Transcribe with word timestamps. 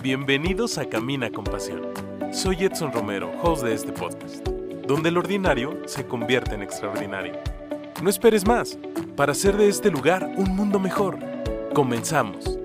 Bienvenidos 0.00 0.78
a 0.78 0.88
Camina 0.88 1.28
con 1.28 1.42
Pasión. 1.42 1.82
Soy 2.30 2.62
Edson 2.62 2.92
Romero, 2.92 3.32
host 3.42 3.64
de 3.64 3.74
este 3.74 3.90
podcast, 3.90 4.46
donde 4.86 5.08
el 5.08 5.18
ordinario 5.18 5.88
se 5.88 6.06
convierte 6.06 6.54
en 6.54 6.62
extraordinario. 6.62 7.32
No 8.00 8.08
esperes 8.08 8.46
más 8.46 8.78
para 9.16 9.32
hacer 9.32 9.56
de 9.56 9.68
este 9.68 9.90
lugar 9.90 10.32
un 10.36 10.54
mundo 10.54 10.78
mejor. 10.78 11.18
Comenzamos. 11.74 12.60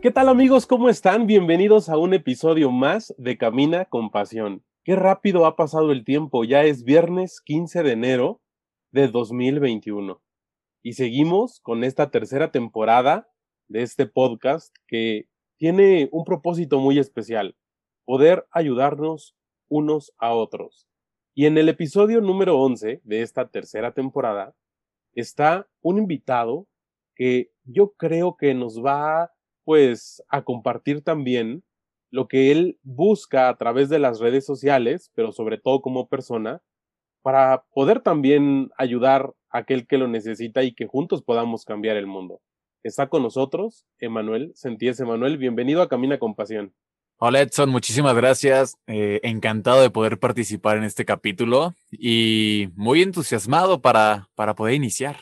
¿Qué 0.00 0.12
tal 0.12 0.28
amigos? 0.28 0.66
¿Cómo 0.66 0.88
están? 0.88 1.26
Bienvenidos 1.26 1.88
a 1.88 1.98
un 1.98 2.14
episodio 2.14 2.70
más 2.70 3.12
de 3.18 3.36
Camina 3.38 3.86
con 3.86 4.10
Pasión. 4.10 4.62
Qué 4.84 4.94
rápido 4.94 5.46
ha 5.46 5.56
pasado 5.56 5.90
el 5.90 6.04
tiempo, 6.04 6.44
ya 6.44 6.62
es 6.62 6.84
viernes 6.84 7.40
15 7.44 7.82
de 7.82 7.90
enero 7.90 8.40
de 8.92 9.08
2021. 9.08 10.22
Y 10.84 10.92
seguimos 10.92 11.58
con 11.60 11.82
esta 11.82 12.12
tercera 12.12 12.52
temporada 12.52 13.31
de 13.72 13.82
este 13.82 14.06
podcast 14.06 14.74
que 14.86 15.26
tiene 15.56 16.08
un 16.12 16.24
propósito 16.24 16.78
muy 16.78 16.98
especial, 16.98 17.56
poder 18.04 18.46
ayudarnos 18.50 19.34
unos 19.68 20.12
a 20.18 20.34
otros. 20.34 20.86
Y 21.34 21.46
en 21.46 21.56
el 21.56 21.70
episodio 21.70 22.20
número 22.20 22.58
11 22.58 23.00
de 23.02 23.22
esta 23.22 23.48
tercera 23.48 23.94
temporada 23.94 24.54
está 25.14 25.66
un 25.80 25.96
invitado 25.96 26.66
que 27.14 27.50
yo 27.64 27.92
creo 27.92 28.36
que 28.36 28.52
nos 28.52 28.84
va 28.84 29.32
pues 29.64 30.22
a 30.28 30.42
compartir 30.42 31.02
también 31.02 31.64
lo 32.10 32.28
que 32.28 32.52
él 32.52 32.78
busca 32.82 33.48
a 33.48 33.56
través 33.56 33.88
de 33.88 33.98
las 33.98 34.20
redes 34.20 34.44
sociales, 34.44 35.10
pero 35.14 35.32
sobre 35.32 35.56
todo 35.56 35.80
como 35.80 36.08
persona, 36.08 36.60
para 37.22 37.64
poder 37.72 38.00
también 38.00 38.70
ayudar 38.76 39.32
a 39.48 39.58
aquel 39.58 39.86
que 39.86 39.96
lo 39.96 40.08
necesita 40.08 40.62
y 40.62 40.74
que 40.74 40.86
juntos 40.86 41.22
podamos 41.22 41.64
cambiar 41.64 41.96
el 41.96 42.06
mundo. 42.06 42.42
Está 42.84 43.08
con 43.08 43.22
nosotros 43.22 43.86
Emanuel 44.00 44.50
Sentíes. 44.56 44.98
Emanuel, 44.98 45.38
bienvenido 45.38 45.82
a 45.82 45.88
Camina 45.88 46.18
con 46.18 46.34
Pasión. 46.34 46.74
Hola 47.18 47.40
Edson, 47.40 47.70
muchísimas 47.70 48.16
gracias. 48.16 48.76
Eh, 48.88 49.20
encantado 49.22 49.82
de 49.82 49.90
poder 49.90 50.18
participar 50.18 50.78
en 50.78 50.82
este 50.82 51.04
capítulo 51.04 51.74
y 51.92 52.70
muy 52.74 53.02
entusiasmado 53.02 53.80
para, 53.80 54.28
para 54.34 54.56
poder 54.56 54.74
iniciar. 54.74 55.18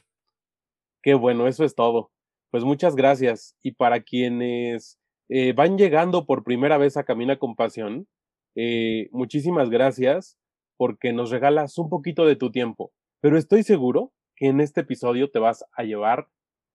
Qué 1.03 1.12
bueno, 1.12 1.47
eso 1.48 1.62
es 1.62 1.75
todo. 1.75 2.11
Pues 2.50 2.64
muchas 2.64 2.97
gracias. 2.97 3.55
Y 3.62 3.72
para 3.72 4.00
quienes 4.00 4.98
eh, 5.28 5.53
van 5.53 5.77
llegando 5.77 6.25
por 6.25 6.44
primera 6.44 6.78
vez 6.78 6.97
a 6.97 7.05
Camina 7.05 7.38
con 7.38 7.56
Pasión, 7.56 8.08
eh, 8.55 9.11
muchísimas 9.12 9.69
gracias 9.69 10.38
porque 10.78 11.12
nos 11.12 11.31
regalas 11.31 11.77
un 11.77 11.91
poquito 11.91 12.25
de 12.25 12.36
tu 12.36 12.50
tiempo. 12.50 12.91
Pero 13.20 13.36
estoy 13.36 13.64
seguro 13.64 14.14
que 14.34 14.47
en 14.47 14.62
este 14.62 14.81
episodio 14.81 15.31
te 15.31 15.38
vas 15.38 15.62
a 15.72 15.83
llevar 15.83 16.28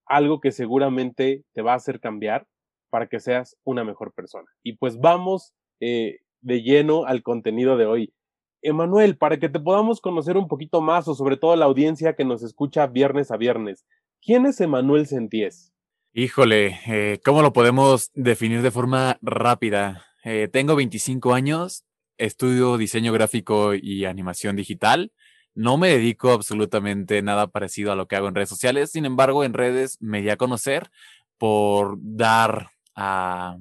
algo 0.06 0.39
que 0.39 0.52
seguramente 0.52 1.44
te 1.53 1.61
va 1.61 1.73
a 1.73 1.78
hacer 1.78 2.00
cambiar 2.00 2.48
para 2.89 3.08
que 3.08 3.20
seas 3.20 3.58
una 3.64 3.84
mejor 3.84 4.14
persona. 4.14 4.47
Y 4.64 4.78
pues 4.78 5.00
vamos 5.00 5.53
eh, 5.80 6.20
de 6.42 6.62
lleno 6.62 7.06
al 7.06 7.23
contenido 7.23 7.78
de 7.78 7.86
hoy. 7.86 8.14
Emanuel, 8.62 9.17
para 9.17 9.38
que 9.38 9.50
te 9.50 9.59
podamos 9.59 10.02
conocer 10.02 10.38
un 10.38 10.47
poquito 10.47 10.81
más 10.81 11.08
o 11.08 11.14
sobre 11.14 11.38
todo 11.38 11.56
la 11.56 11.66
audiencia 11.66 12.16
que 12.16 12.25
nos 12.25 12.42
escucha 12.42 12.88
viernes 12.88 13.31
a 13.31 13.38
viernes, 13.38 13.86
¿quién 14.22 14.45
es 14.45 14.59
Emanuel 14.62 15.06
Senties? 15.06 15.72
Híjole, 16.14 16.80
eh, 16.88 17.19
¿cómo 17.23 17.42
lo 17.42 17.52
podemos 17.52 18.12
definir 18.14 18.62
de 18.62 18.72
forma 18.72 19.17
rápida? 19.22 20.06
Eh, 20.23 20.47
tengo 20.52 20.75
25 20.75 21.34
años, 21.34 21.84
estudio 22.17 22.78
diseño 22.78 23.12
gráfico 23.12 23.73
y 23.75 24.06
animación 24.06 24.56
digital. 24.56 25.12
No 25.56 25.78
me 25.78 25.89
dedico 25.89 26.31
absolutamente 26.31 27.22
nada 27.22 27.48
parecido 27.48 27.92
a 27.92 27.95
lo 27.95 28.08
que 28.08 28.16
hago 28.17 28.28
en 28.28 28.36
redes 28.36 28.50
sociales. 28.50 28.92
Sin 28.92 29.06
embargo, 29.06 29.44
en 29.44 29.53
redes 29.53 29.97
me 30.02 30.22
di 30.22 30.30
a 30.30 30.38
conocer 30.38 30.92
por 31.38 31.97
dar 32.02 32.72
a, 32.95 33.58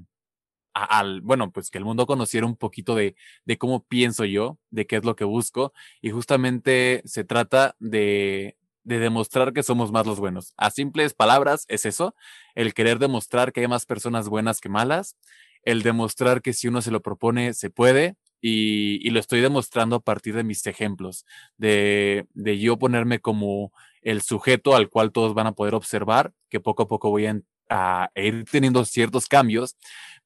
al, 0.75 1.20
bueno, 1.23 1.53
pues 1.53 1.70
que 1.70 1.78
el 1.78 1.84
mundo 1.84 2.06
conociera 2.06 2.47
un 2.47 2.56
poquito 2.56 2.95
de, 2.97 3.17
de 3.45 3.58
cómo 3.58 3.85
pienso 3.85 4.24
yo, 4.24 4.58
de 4.70 4.86
qué 4.86 4.96
es 4.96 5.05
lo 5.05 5.17
que 5.17 5.24
busco. 5.24 5.73
Y 6.02 6.11
justamente 6.11 7.02
se 7.05 7.24
trata 7.24 7.77
de, 7.79 8.57
de 8.85 8.98
demostrar 8.98 9.52
que 9.52 9.63
somos 9.63 9.92
más 9.92 10.07
los 10.07 10.20
buenos. 10.20 10.52
A 10.57 10.70
simples 10.70 11.14
palabras 11.14 11.64
es 11.68 11.86
eso, 11.86 12.14
el 12.55 12.74
querer 12.74 12.98
demostrar 12.98 13.52
que 13.52 13.61
hay 13.61 13.68
más 13.68 13.86
personas 13.86 14.29
buenas 14.29 14.61
que 14.61 14.68
malas, 14.68 15.17
el 15.63 15.83
demostrar 15.83 16.42
que 16.42 16.52
si 16.52 16.68
uno 16.68 16.83
se 16.83 16.91
lo 16.91 17.02
propone, 17.02 17.55
se 17.55 17.70
puede, 17.70 18.17
y, 18.46 19.08
lo 19.08 19.20
estoy 19.20 19.40
demostrando 19.40 19.96
a 19.96 20.00
partir 20.00 20.34
de 20.34 20.44
mis 20.44 20.66
ejemplos, 20.66 21.24
de, 21.56 22.27
de, 22.34 22.58
yo 22.58 22.78
ponerme 22.78 23.18
como 23.18 23.72
el 24.02 24.20
sujeto 24.20 24.77
al 24.77 24.90
cual 24.90 25.12
todos 25.12 25.32
van 25.32 25.46
a 25.46 25.52
poder 25.52 25.74
observar, 25.74 26.34
que 26.50 26.60
poco 26.60 26.82
a 26.82 26.88
poco 26.88 27.08
voy 27.08 27.24
a, 27.24 28.10
ir 28.14 28.44
teniendo 28.44 28.84
ciertos 28.84 29.28
cambios, 29.28 29.78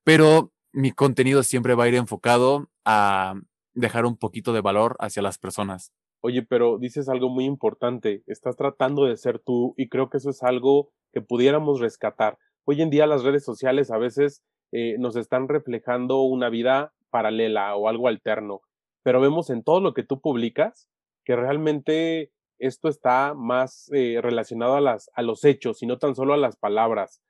pero 0.03 0.51
mi 0.73 0.91
contenido 0.91 1.45
siempre 1.45 1.77
va 1.77 1.85
a 1.85 1.89
ir 1.89 1.95
enfocado 1.95 2.69
a 2.85 3.35
dejar 3.73 4.05
un 4.05 4.17
poquito 4.17 4.53
de 4.53 4.63
valor 4.63 4.97
hacia 4.99 5.23
las 5.23 5.39
personas. 5.39 5.93
Oye, 6.21 6.43
pero 6.43 6.79
dices 6.79 7.09
algo 7.09 7.29
muy 7.29 7.45
importante, 7.45 8.25
estás 8.27 8.57
tratando 8.57 9.05
de 9.05 9.17
ser 9.17 9.39
tú 9.39 9.75
y 9.77 9.89
creo 9.89 10.11
que 10.11 10.17
eso 10.17 10.31
es 10.31 10.43
algo 10.43 10.91
que 11.13 11.21
pudiéramos 11.21 11.79
rescatar. 11.79 12.37
Hoy 12.65 12.83
en 12.83 12.91
día 12.91 13.07
las 13.07 13.23
redes 13.23 13.45
sociales 13.45 13.93
a 13.93 13.99
veces 13.99 14.43
eh, 14.73 14.97
nos 14.99 15.15
están 15.15 15.47
reflejando 15.47 16.23
una 16.23 16.49
vida 16.49 16.93
paralela 17.11 17.75
o 17.77 17.89
algo 17.89 18.09
alterno, 18.09 18.61
pero 19.03 19.21
vemos 19.21 19.51
en 19.51 19.63
todo 19.63 19.81
lo 19.81 19.95
que 19.95 20.03
tú 20.03 20.21
publicas 20.21 20.89
que 21.25 21.37
realmente 21.37 22.33
esto 22.59 22.89
está 22.89 23.35
más 23.35 23.91
eh, 23.93 24.19
relacionado 24.23 24.75
a, 24.75 24.81
las, 24.81 25.11
a 25.15 25.23
los 25.23 25.45
hechos 25.45 25.83
y 25.83 25.87
no 25.87 25.99
tan 25.99 26.15
solo 26.15 26.35
a 26.35 26.39
las 26.39 26.57
palabras. 26.57 27.21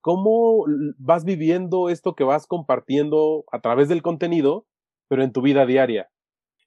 ¿Cómo 0.00 0.66
vas 0.98 1.24
viviendo 1.24 1.88
esto 1.88 2.14
que 2.14 2.24
vas 2.24 2.46
compartiendo 2.46 3.44
a 3.50 3.60
través 3.60 3.88
del 3.88 4.02
contenido, 4.02 4.66
pero 5.08 5.22
en 5.22 5.32
tu 5.32 5.40
vida 5.40 5.64
diaria? 5.64 6.10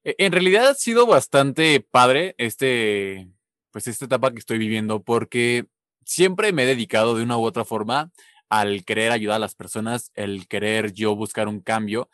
E, 0.04 0.16
en 0.18 0.32
realidad 0.32 0.70
ha 0.70 0.74
sido 0.74 1.06
bastante 1.06 1.80
padre 1.82 2.34
este, 2.38 3.30
pues 3.72 3.88
esta 3.88 4.06
etapa 4.06 4.32
que 4.32 4.40
estoy 4.40 4.58
viviendo 4.58 5.04
porque 5.04 5.68
siempre 6.04 6.54
me 6.54 6.64
he 6.64 6.68
dedicado 6.68 7.16
de 7.16 7.24
una 7.24 7.38
u 7.38 7.44
otra 7.44 7.66
forma 7.66 8.12
al 8.50 8.86
querer 8.86 9.12
ayudar 9.12 9.36
a 9.36 9.40
las 9.40 9.56
personas, 9.56 10.12
el 10.16 10.48
querer 10.48 10.94
yo 10.94 11.16
buscar 11.16 11.48
un 11.48 11.60
cambio. 11.60 12.10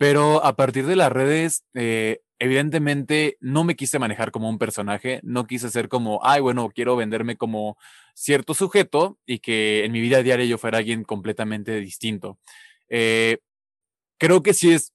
Pero 0.00 0.42
a 0.42 0.56
partir 0.56 0.86
de 0.86 0.96
las 0.96 1.12
redes, 1.12 1.66
eh, 1.74 2.22
evidentemente 2.38 3.36
no 3.38 3.64
me 3.64 3.76
quise 3.76 3.98
manejar 3.98 4.30
como 4.30 4.48
un 4.48 4.56
personaje, 4.56 5.20
no 5.22 5.46
quise 5.46 5.68
ser 5.68 5.90
como, 5.90 6.20
ay, 6.22 6.40
bueno, 6.40 6.70
quiero 6.74 6.96
venderme 6.96 7.36
como 7.36 7.76
cierto 8.14 8.54
sujeto 8.54 9.18
y 9.26 9.40
que 9.40 9.84
en 9.84 9.92
mi 9.92 10.00
vida 10.00 10.22
diaria 10.22 10.46
yo 10.46 10.56
fuera 10.56 10.78
alguien 10.78 11.04
completamente 11.04 11.78
distinto. 11.80 12.38
Eh, 12.88 13.40
creo 14.16 14.42
que 14.42 14.54
sí 14.54 14.72
es 14.72 14.94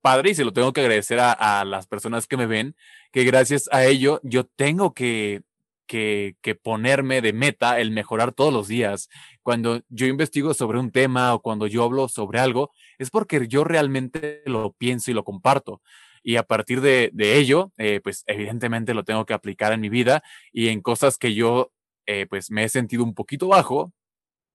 padre 0.00 0.30
y 0.30 0.34
se 0.34 0.44
lo 0.44 0.52
tengo 0.52 0.72
que 0.72 0.80
agradecer 0.80 1.20
a, 1.20 1.30
a, 1.60 1.64
las 1.64 1.86
personas 1.86 2.26
que 2.26 2.36
me 2.36 2.46
ven, 2.46 2.74
que 3.12 3.22
gracias 3.22 3.68
a 3.70 3.84
ello 3.84 4.20
yo 4.24 4.46
tengo 4.46 4.94
que, 4.94 5.42
que, 5.86 6.36
ponerme 6.62 7.20
de 7.20 7.32
meta 7.32 7.80
el 7.80 7.90
mejorar 7.90 8.32
todos 8.32 8.52
los 8.52 8.68
días. 8.68 9.08
Cuando 9.42 9.82
yo 9.88 10.06
investigo 10.06 10.54
sobre 10.54 10.78
un 10.78 10.90
tema 10.90 11.34
o 11.34 11.40
cuando 11.42 11.66
yo 11.66 11.84
hablo 11.84 12.08
sobre 12.08 12.40
algo, 12.40 12.72
es 12.98 13.10
porque 13.10 13.46
yo 13.48 13.64
realmente 13.64 14.42
lo 14.46 14.72
pienso 14.72 15.10
y 15.10 15.14
lo 15.14 15.24
comparto. 15.24 15.82
Y 16.22 16.36
a 16.36 16.42
partir 16.44 16.80
de, 16.80 17.10
de 17.12 17.36
ello, 17.38 17.72
eh, 17.76 18.00
pues 18.02 18.24
evidentemente 18.26 18.94
lo 18.94 19.04
tengo 19.04 19.26
que 19.26 19.34
aplicar 19.34 19.72
en 19.72 19.80
mi 19.80 19.88
vida 19.90 20.22
y 20.52 20.68
en 20.68 20.80
cosas 20.80 21.18
que 21.18 21.34
yo, 21.34 21.72
eh, 22.06 22.26
pues 22.28 22.50
me 22.50 22.64
he 22.64 22.68
sentido 22.68 23.04
un 23.04 23.14
poquito 23.14 23.48
bajo, 23.48 23.92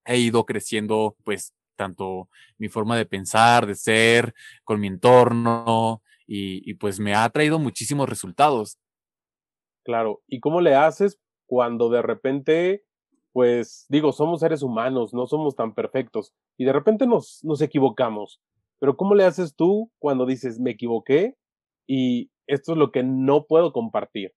he 0.04 0.18
ido 0.18 0.44
creciendo, 0.46 1.16
pues 1.24 1.54
tanto 1.76 2.28
mi 2.58 2.68
forma 2.68 2.96
de 2.96 3.06
pensar, 3.06 3.66
de 3.66 3.74
ser, 3.74 4.34
con 4.64 4.80
mi 4.80 4.88
entorno, 4.88 6.02
y 6.32 6.74
pues 6.74 7.00
me 7.00 7.14
ha 7.14 7.28
traído 7.30 7.58
muchísimos 7.58 8.08
resultados. 8.08 8.78
Claro, 9.90 10.22
¿y 10.28 10.38
cómo 10.38 10.60
le 10.60 10.76
haces 10.76 11.18
cuando 11.46 11.90
de 11.90 12.00
repente, 12.00 12.84
pues 13.32 13.86
digo, 13.88 14.12
somos 14.12 14.38
seres 14.38 14.62
humanos, 14.62 15.12
no 15.12 15.26
somos 15.26 15.56
tan 15.56 15.74
perfectos 15.74 16.32
y 16.56 16.64
de 16.64 16.72
repente 16.72 17.08
nos, 17.08 17.42
nos 17.42 17.60
equivocamos? 17.60 18.40
Pero 18.78 18.96
¿cómo 18.96 19.16
le 19.16 19.24
haces 19.24 19.56
tú 19.56 19.90
cuando 19.98 20.26
dices, 20.26 20.60
me 20.60 20.70
equivoqué 20.70 21.34
y 21.88 22.30
esto 22.46 22.70
es 22.70 22.78
lo 22.78 22.92
que 22.92 23.02
no 23.02 23.46
puedo 23.46 23.72
compartir? 23.72 24.32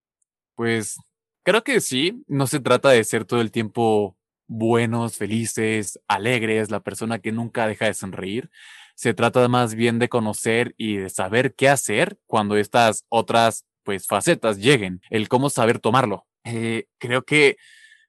Pues 0.56 0.98
creo 1.44 1.64
que 1.64 1.82
sí, 1.82 2.24
no 2.26 2.48
se 2.48 2.60
trata 2.60 2.90
de 2.90 3.04
ser 3.04 3.24
todo 3.24 3.40
el 3.40 3.52
tiempo 3.52 4.18
buenos, 4.48 5.18
felices, 5.18 6.00
alegres, 6.08 6.72
la 6.72 6.80
persona 6.80 7.20
que 7.20 7.32
nunca 7.32 7.68
deja 7.68 7.86
de 7.86 7.94
sonreír. 7.94 8.50
Se 8.96 9.14
trata 9.14 9.48
más 9.50 9.76
bien 9.76 10.00
de 10.00 10.10
conocer 10.10 10.74
y 10.80 10.96
de 10.96 11.12
saber 11.12 11.54
qué 11.54 11.70
hacer 11.70 12.18
cuando 12.26 12.58
estas 12.58 13.06
otras 13.10 13.68
pues 13.84 14.08
facetas 14.08 14.58
lleguen, 14.58 15.02
el 15.10 15.30
cómo 15.30 15.50
saber 15.50 15.80
tomarlo. 15.80 16.26
Eh, 16.44 16.86
creo 16.98 17.24
que 17.24 17.58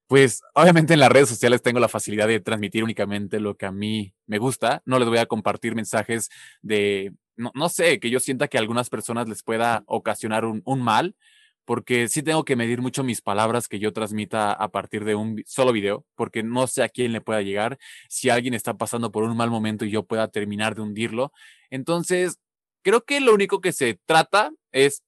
pues 0.07 0.43
obviamente 0.55 0.95
en 0.95 1.01
las 1.01 1.11
redes 1.11 1.29
sociales 1.29 1.63
tengo 1.63 1.81
la 1.81 1.89
facilidad 1.89 2.29
de 2.29 2.41
transmitir 2.41 2.85
únicamente 2.85 3.41
lo 3.41 3.57
que 3.57 3.67
a 3.67 3.73
mí 3.73 4.15
me 4.27 4.39
gusta. 4.39 4.83
No 4.85 4.99
les 4.99 5.09
voy 5.09 5.19
a 5.19 5.27
compartir 5.27 5.75
mensajes 5.75 6.29
de, 6.63 7.13
no, 7.37 7.53
no 7.55 7.69
sé, 7.69 7.99
que 8.01 8.11
yo 8.11 8.21
sienta 8.21 8.49
que 8.49 8.59
a 8.59 8.61
algunas 8.61 8.91
personas 8.91 9.29
les 9.29 9.43
pueda 9.43 9.83
ocasionar 9.87 10.45
un, 10.45 10.63
un 10.67 10.83
mal, 10.83 11.17
porque 11.65 12.09
sí 12.09 12.23
tengo 12.23 12.45
que 12.45 12.57
medir 12.57 12.83
mucho 12.83 13.03
mis 13.05 13.23
palabras 13.23 13.69
que 13.69 13.79
yo 13.79 13.93
transmita 13.93 14.53
a 14.53 14.69
partir 14.71 15.05
de 15.05 15.15
un 15.15 15.43
solo 15.47 15.73
video, 15.73 16.05
porque 16.15 16.43
no 16.43 16.67
sé 16.67 16.83
a 16.83 16.89
quién 16.91 17.13
le 17.13 17.23
pueda 17.23 17.43
llegar, 17.43 17.79
si 18.09 18.29
alguien 18.31 18.55
está 18.55 18.75
pasando 18.77 19.11
por 19.11 19.25
un 19.25 19.37
mal 19.37 19.51
momento 19.51 19.85
y 19.85 19.91
yo 19.91 20.05
pueda 20.05 20.29
terminar 20.29 20.75
de 20.75 20.83
hundirlo. 20.83 21.33
Entonces, 21.71 22.39
creo 22.83 23.05
que 23.05 23.21
lo 23.21 23.35
único 23.35 23.61
que 23.61 23.73
se 23.73 23.99
trata 24.07 24.53
es 24.73 25.03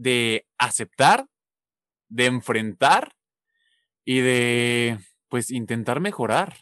de 0.00 0.46
aceptar, 0.56 1.26
de 2.08 2.26
enfrentar 2.26 3.12
y 4.04 4.20
de, 4.20 4.98
pues, 5.28 5.50
intentar 5.50 6.00
mejorar. 6.00 6.56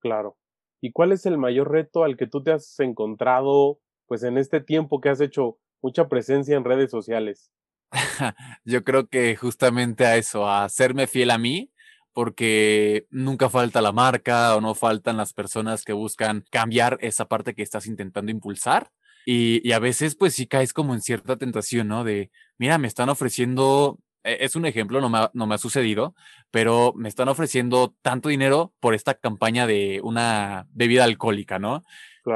Claro. 0.00 0.38
¿Y 0.80 0.92
cuál 0.92 1.10
es 1.12 1.26
el 1.26 1.36
mayor 1.36 1.72
reto 1.72 2.04
al 2.04 2.16
que 2.16 2.28
tú 2.28 2.44
te 2.44 2.52
has 2.52 2.78
encontrado, 2.78 3.80
pues, 4.06 4.22
en 4.22 4.38
este 4.38 4.60
tiempo 4.60 5.00
que 5.00 5.08
has 5.08 5.20
hecho 5.20 5.58
mucha 5.82 6.08
presencia 6.08 6.56
en 6.56 6.64
redes 6.64 6.92
sociales? 6.92 7.50
Yo 8.64 8.84
creo 8.84 9.08
que 9.08 9.34
justamente 9.34 10.06
a 10.06 10.16
eso, 10.16 10.48
a 10.48 10.68
serme 10.68 11.08
fiel 11.08 11.32
a 11.32 11.38
mí, 11.38 11.72
porque 12.12 13.06
nunca 13.10 13.50
falta 13.50 13.82
la 13.82 13.90
marca 13.90 14.54
o 14.54 14.60
no 14.60 14.76
faltan 14.76 15.16
las 15.16 15.32
personas 15.32 15.82
que 15.82 15.92
buscan 15.92 16.44
cambiar 16.52 16.98
esa 17.00 17.24
parte 17.24 17.54
que 17.54 17.62
estás 17.62 17.88
intentando 17.88 18.30
impulsar. 18.30 18.92
Y, 19.26 19.72
a 19.72 19.78
veces, 19.78 20.16
pues 20.16 20.34
sí 20.34 20.46
caes 20.46 20.72
como 20.72 20.94
en 20.94 21.00
cierta 21.00 21.36
tentación, 21.36 21.88
¿no? 21.88 22.04
De, 22.04 22.30
mira, 22.58 22.78
me 22.78 22.88
están 22.88 23.08
ofreciendo, 23.08 23.98
e, 24.22 24.38
es 24.40 24.56
un 24.56 24.66
ejemplo, 24.66 25.00
no 25.00 25.08
me, 25.08 25.28
no 25.32 25.46
me 25.46 25.54
ha 25.54 25.58
sucedido, 25.58 26.14
pero 26.50 26.92
me 26.96 27.08
están 27.08 27.28
ofreciendo 27.28 27.94
tanto 28.02 28.28
dinero 28.28 28.74
por 28.80 28.94
esta 28.94 29.14
campaña 29.14 29.66
de 29.66 30.00
una 30.02 30.66
bebida 30.70 31.04
alcohólica, 31.04 31.58
¿no? 31.58 31.82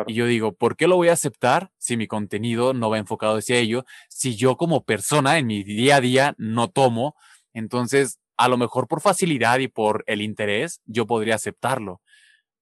Y 0.06 0.14
yo 0.14 0.26
digo, 0.26 0.52
¿por 0.52 0.76
qué 0.76 0.86
lo 0.86 0.96
voy 0.96 1.08
a 1.08 1.14
aceptar 1.14 1.70
si 1.78 1.96
mi 1.96 2.06
contenido 2.06 2.74
no 2.74 2.90
va 2.90 2.98
enfocado 2.98 3.38
hacia 3.38 3.56
ello? 3.56 3.86
Si 4.08 4.36
yo 4.36 4.56
como 4.56 4.84
persona 4.84 5.38
en 5.38 5.46
mi 5.46 5.64
día 5.64 5.96
a 5.96 6.00
día 6.00 6.34
no 6.36 6.68
tomo, 6.68 7.14
entonces 7.54 8.20
a 8.36 8.48
lo 8.48 8.58
mejor 8.58 8.86
por 8.86 9.00
facilidad 9.00 9.58
y 9.58 9.68
por 9.68 10.04
el 10.06 10.20
interés 10.20 10.82
yo 10.84 11.06
podría 11.06 11.36
aceptarlo. 11.36 12.02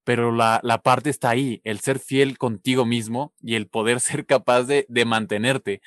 Pero 0.06 0.30
la, 0.30 0.60
la 0.62 0.82
parte 0.82 1.10
está 1.10 1.30
ahí, 1.30 1.60
el 1.64 1.80
ser 1.80 1.98
fiel 1.98 2.38
contigo 2.38 2.86
mismo 2.86 3.34
y 3.42 3.56
el 3.56 3.66
poder 3.66 3.98
ser 4.08 4.24
capaz 4.24 4.62
de, 4.62 4.86
de 4.88 5.04
mantenerte. 5.04 5.82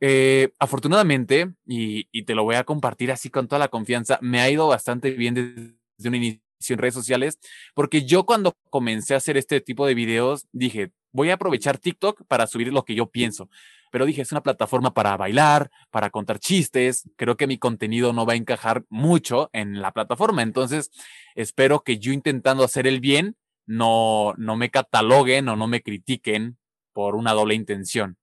Eh, 0.00 0.52
afortunadamente, 0.58 1.54
y, 1.64 2.08
y, 2.10 2.24
te 2.24 2.34
lo 2.34 2.42
voy 2.42 2.56
a 2.56 2.64
compartir 2.64 3.12
así 3.12 3.30
con 3.30 3.46
toda 3.46 3.60
la 3.60 3.68
confianza, 3.68 4.18
me 4.20 4.40
ha 4.40 4.50
ido 4.50 4.66
bastante 4.66 5.12
bien 5.12 5.34
desde 5.34 6.08
un 6.08 6.16
inicio 6.16 6.42
en 6.68 6.78
redes 6.78 6.94
sociales, 6.94 7.38
porque 7.74 8.04
yo 8.04 8.26
cuando 8.26 8.54
comencé 8.70 9.14
a 9.14 9.18
hacer 9.18 9.36
este 9.36 9.60
tipo 9.60 9.86
de 9.86 9.94
videos 9.94 10.46
dije, 10.52 10.90
voy 11.12 11.30
a 11.30 11.34
aprovechar 11.34 11.78
TikTok 11.78 12.24
para 12.26 12.46
subir 12.46 12.72
lo 12.72 12.84
que 12.84 12.94
yo 12.94 13.06
pienso. 13.06 13.48
Pero 13.92 14.06
dije, 14.06 14.22
es 14.22 14.32
una 14.32 14.42
plataforma 14.42 14.92
para 14.92 15.16
bailar, 15.16 15.70
para 15.92 16.10
contar 16.10 16.40
chistes. 16.40 17.08
Creo 17.14 17.36
que 17.36 17.46
mi 17.46 17.58
contenido 17.58 18.12
no 18.12 18.26
va 18.26 18.32
a 18.32 18.36
encajar 18.36 18.84
mucho 18.88 19.50
en 19.52 19.80
la 19.80 19.92
plataforma. 19.92 20.42
Entonces, 20.42 20.90
espero 21.36 21.84
que 21.84 21.98
yo 21.98 22.12
intentando 22.12 22.64
hacer 22.64 22.88
el 22.88 22.98
bien, 22.98 23.36
no, 23.66 24.34
no 24.36 24.56
me 24.56 24.70
cataloguen 24.70 25.48
o 25.48 25.56
no 25.56 25.66
me 25.66 25.82
critiquen 25.82 26.58
por 26.92 27.16
una 27.16 27.32
doble 27.32 27.54
intención. 27.54 28.18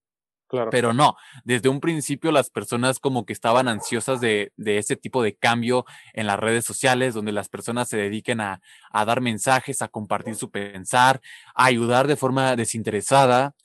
Pero 0.70 0.94
no, 0.94 1.16
desde 1.46 1.70
un 1.70 1.80
principio 1.80 2.32
las 2.32 2.50
personas 2.50 3.00
como 3.00 3.26
que 3.26 3.34
estaban 3.34 3.68
ansiosas 3.68 4.20
de, 4.20 4.52
de, 4.58 4.78
ese 4.78 4.98
tipo 4.98 5.24
de 5.24 5.36
cambio 5.36 5.86
en 6.14 6.28
las 6.28 6.40
redes 6.40 6.66
sociales, 6.66 7.14
donde 7.14 7.32
las 7.32 7.48
personas 7.48 7.88
se 7.88 7.98
dediquen 7.98 8.42
a, 8.42 8.62
a 8.92 9.06
dar 9.06 9.22
mensajes, 9.22 9.82
a 9.82 9.88
compartir 9.88 10.36
su 10.36 10.52
pensar, 10.52 11.22
a 11.56 11.66
ayudar 11.66 12.08
de 12.08 12.18
forma 12.18 12.56
desinteresada. 12.56 13.56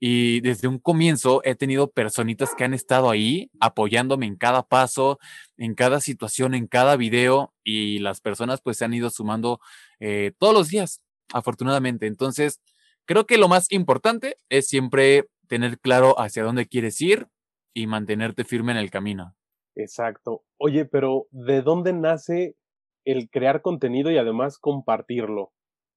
Y 0.00 0.40
desde 0.40 0.68
un 0.68 0.78
comienzo 0.78 1.40
he 1.44 1.54
tenido 1.54 1.90
personitas 1.90 2.54
que 2.54 2.64
han 2.64 2.74
estado 2.74 3.08
ahí 3.08 3.50
apoyándome 3.58 4.26
en 4.26 4.36
cada 4.36 4.62
paso, 4.62 5.18
en 5.56 5.74
cada 5.74 6.00
situación, 6.00 6.54
en 6.54 6.66
cada 6.66 6.96
video 6.96 7.54
y 7.62 8.00
las 8.00 8.20
personas 8.20 8.60
pues 8.60 8.76
se 8.76 8.84
han 8.84 8.92
ido 8.92 9.08
sumando 9.08 9.60
eh, 10.00 10.32
todos 10.38 10.52
los 10.52 10.68
días, 10.68 11.00
afortunadamente. 11.32 12.06
Entonces, 12.06 12.60
creo 13.04 13.26
que 13.26 13.38
lo 13.38 13.48
más 13.48 13.70
importante 13.70 14.36
es 14.48 14.66
siempre 14.66 15.28
tener 15.48 15.78
claro 15.78 16.18
hacia 16.18 16.42
dónde 16.42 16.66
quieres 16.66 17.00
ir 17.00 17.28
y 17.74 17.86
mantenerte 17.86 18.44
firme 18.44 18.72
en 18.72 18.78
el 18.78 18.90
camino. 18.90 19.34
Exacto. 19.74 20.44
Oye, 20.58 20.84
pero 20.84 21.26
¿de 21.30 21.62
dónde 21.62 21.92
nace 21.92 22.56
el 23.04 23.28
crear 23.28 23.60
contenido 23.60 24.10
y 24.10 24.18
además 24.18 24.58
compartirlo? 24.58 25.52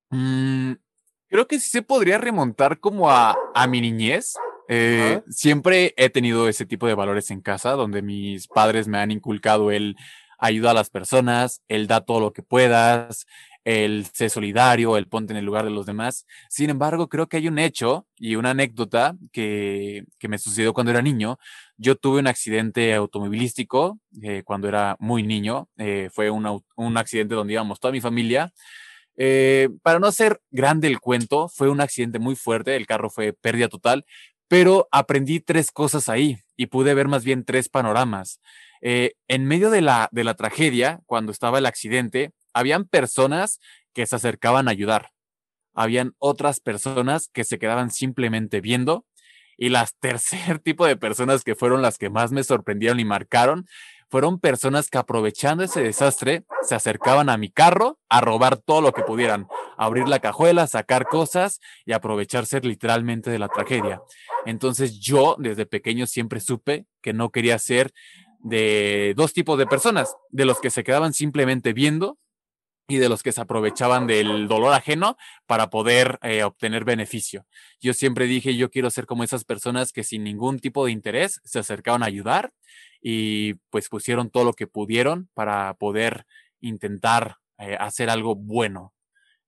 Mm, 0.09 0.73
creo 1.29 1.47
que 1.47 1.59
sí 1.59 1.69
se 1.69 1.81
podría 1.81 2.17
remontar 2.17 2.79
como 2.79 3.09
a, 3.09 3.37
a 3.53 3.67
mi 3.67 3.81
niñez. 3.81 4.35
Eh, 4.67 5.21
siempre 5.29 5.93
he 5.95 6.09
tenido 6.09 6.49
ese 6.49 6.65
tipo 6.65 6.87
de 6.87 6.95
valores 6.95 7.31
en 7.31 7.41
casa, 7.41 7.71
donde 7.71 8.01
mis 8.01 8.47
padres 8.47 8.87
me 8.87 8.97
han 8.97 9.11
inculcado 9.11 9.71
el 9.71 9.95
ayuda 10.39 10.71
a 10.71 10.73
las 10.73 10.89
personas, 10.89 11.63
el 11.67 11.87
da 11.87 12.01
todo 12.01 12.19
lo 12.19 12.33
que 12.33 12.43
puedas, 12.43 13.25
el 13.67 14.05
ser 14.13 14.29
solidario, 14.29 14.95
el 14.95 15.07
ponte 15.09 15.33
en 15.33 15.37
el 15.37 15.43
lugar 15.43 15.65
de 15.65 15.71
los 15.71 15.85
demás. 15.85 16.25
Sin 16.49 16.69
embargo, 16.69 17.09
creo 17.09 17.27
que 17.27 17.35
hay 17.35 17.49
un 17.49 17.59
hecho 17.59 18.07
y 18.15 18.37
una 18.37 18.51
anécdota 18.51 19.17
que, 19.33 20.05
que 20.19 20.29
me 20.29 20.37
sucedió 20.37 20.73
cuando 20.73 20.91
era 20.91 21.01
niño. 21.01 21.37
Yo 21.75 21.97
tuve 21.97 22.21
un 22.21 22.27
accidente 22.27 22.93
automovilístico 22.93 23.99
eh, 24.23 24.43
cuando 24.45 24.69
era 24.69 24.95
muy 24.99 25.21
niño. 25.21 25.67
Eh, 25.77 26.09
fue 26.13 26.29
un, 26.29 26.63
un, 26.77 26.97
accidente 26.97 27.35
donde 27.35 27.53
íbamos 27.53 27.81
toda 27.81 27.91
mi 27.91 27.99
familia. 27.99 28.53
Eh, 29.17 29.67
para 29.83 29.99
no 29.99 30.07
hacer 30.07 30.39
grande 30.49 30.87
el 30.87 31.01
cuento, 31.01 31.49
fue 31.49 31.67
un 31.69 31.81
accidente 31.81 32.19
muy 32.19 32.37
fuerte. 32.37 32.77
El 32.77 32.87
carro 32.87 33.09
fue 33.09 33.33
pérdida 33.33 33.67
total, 33.67 34.05
pero 34.47 34.87
aprendí 34.93 35.41
tres 35.41 35.71
cosas 35.71 36.07
ahí 36.07 36.37
y 36.55 36.67
pude 36.67 36.93
ver 36.93 37.09
más 37.09 37.25
bien 37.25 37.43
tres 37.43 37.67
panoramas. 37.67 38.39
en 38.79 39.45
medio 39.45 39.71
de 39.71 39.81
la, 39.81 40.07
de 40.13 40.23
la 40.23 40.35
tragedia, 40.35 41.01
cuando 41.05 41.33
estaba 41.33 41.57
el 41.57 41.65
accidente, 41.65 42.31
habían 42.57 42.85
personas 42.85 43.59
que 43.93 44.05
se 44.05 44.15
acercaban 44.15 44.67
a 44.67 44.71
ayudar. 44.71 45.11
Habían 45.73 46.13
otras 46.17 46.59
personas 46.59 47.29
que 47.31 47.43
se 47.43 47.59
quedaban 47.59 47.91
simplemente 47.91 48.61
viendo. 48.61 49.05
Y 49.57 49.69
las 49.69 49.95
tercer 49.99 50.59
tipo 50.59 50.85
de 50.85 50.97
personas 50.97 51.43
que 51.43 51.55
fueron 51.55 51.81
las 51.81 51.97
que 51.97 52.09
más 52.09 52.31
me 52.31 52.43
sorprendieron 52.43 52.99
y 52.99 53.05
marcaron 53.05 53.67
fueron 54.09 54.39
personas 54.39 54.89
que 54.89 54.97
aprovechando 54.97 55.65
ese 55.65 55.81
desastre 55.81 56.45
se 56.61 56.75
acercaban 56.75 57.27
a 57.29 57.35
mi 57.35 57.49
carro 57.51 57.99
a 58.07 58.21
robar 58.21 58.55
todo 58.55 58.79
lo 58.79 58.93
que 58.93 59.03
pudieran, 59.03 59.47
abrir 59.77 60.07
la 60.07 60.19
cajuela, 60.19 60.65
sacar 60.65 61.07
cosas 61.07 61.59
y 61.85 61.91
aprovecharse 61.91 62.61
literalmente 62.61 63.29
de 63.29 63.37
la 63.37 63.49
tragedia. 63.49 64.01
Entonces 64.45 64.97
yo 65.01 65.35
desde 65.37 65.65
pequeño 65.65 66.07
siempre 66.07 66.39
supe 66.39 66.85
que 67.01 67.11
no 67.11 67.31
quería 67.31 67.59
ser 67.59 67.91
de 68.39 69.13
dos 69.17 69.33
tipos 69.33 69.57
de 69.57 69.67
personas, 69.67 70.15
de 70.29 70.45
los 70.45 70.61
que 70.61 70.69
se 70.69 70.85
quedaban 70.85 71.13
simplemente 71.13 71.73
viendo 71.73 72.17
y 72.87 72.97
de 72.97 73.09
los 73.09 73.21
que 73.21 73.33
se 73.33 73.41
aprovechaban 73.41 74.07
del 74.07 74.47
dolor 74.47 74.73
ajeno 74.73 75.17
para 75.45 75.69
poder 75.69 76.19
eh, 76.21 76.43
obtener 76.43 76.85
beneficio. 76.85 77.45
Yo 77.81 77.93
siempre 77.93 78.25
dije, 78.25 78.55
yo 78.55 78.69
quiero 78.71 78.89
ser 78.89 79.05
como 79.05 79.23
esas 79.23 79.43
personas 79.43 79.91
que 79.91 80.03
sin 80.03 80.23
ningún 80.23 80.59
tipo 80.59 80.85
de 80.85 80.93
interés 80.93 81.41
se 81.43 81.59
acercaban 81.59 82.01
a 82.01 82.05
ayudar 82.05 82.53
y 83.01 83.55
pues 83.69 83.89
pusieron 83.89 84.29
todo 84.29 84.45
lo 84.45 84.53
que 84.53 84.67
pudieron 84.67 85.29
para 85.33 85.73
poder 85.73 86.25
intentar 86.61 87.35
eh, 87.57 87.75
hacer 87.77 88.09
algo 88.09 88.35
bueno. 88.35 88.93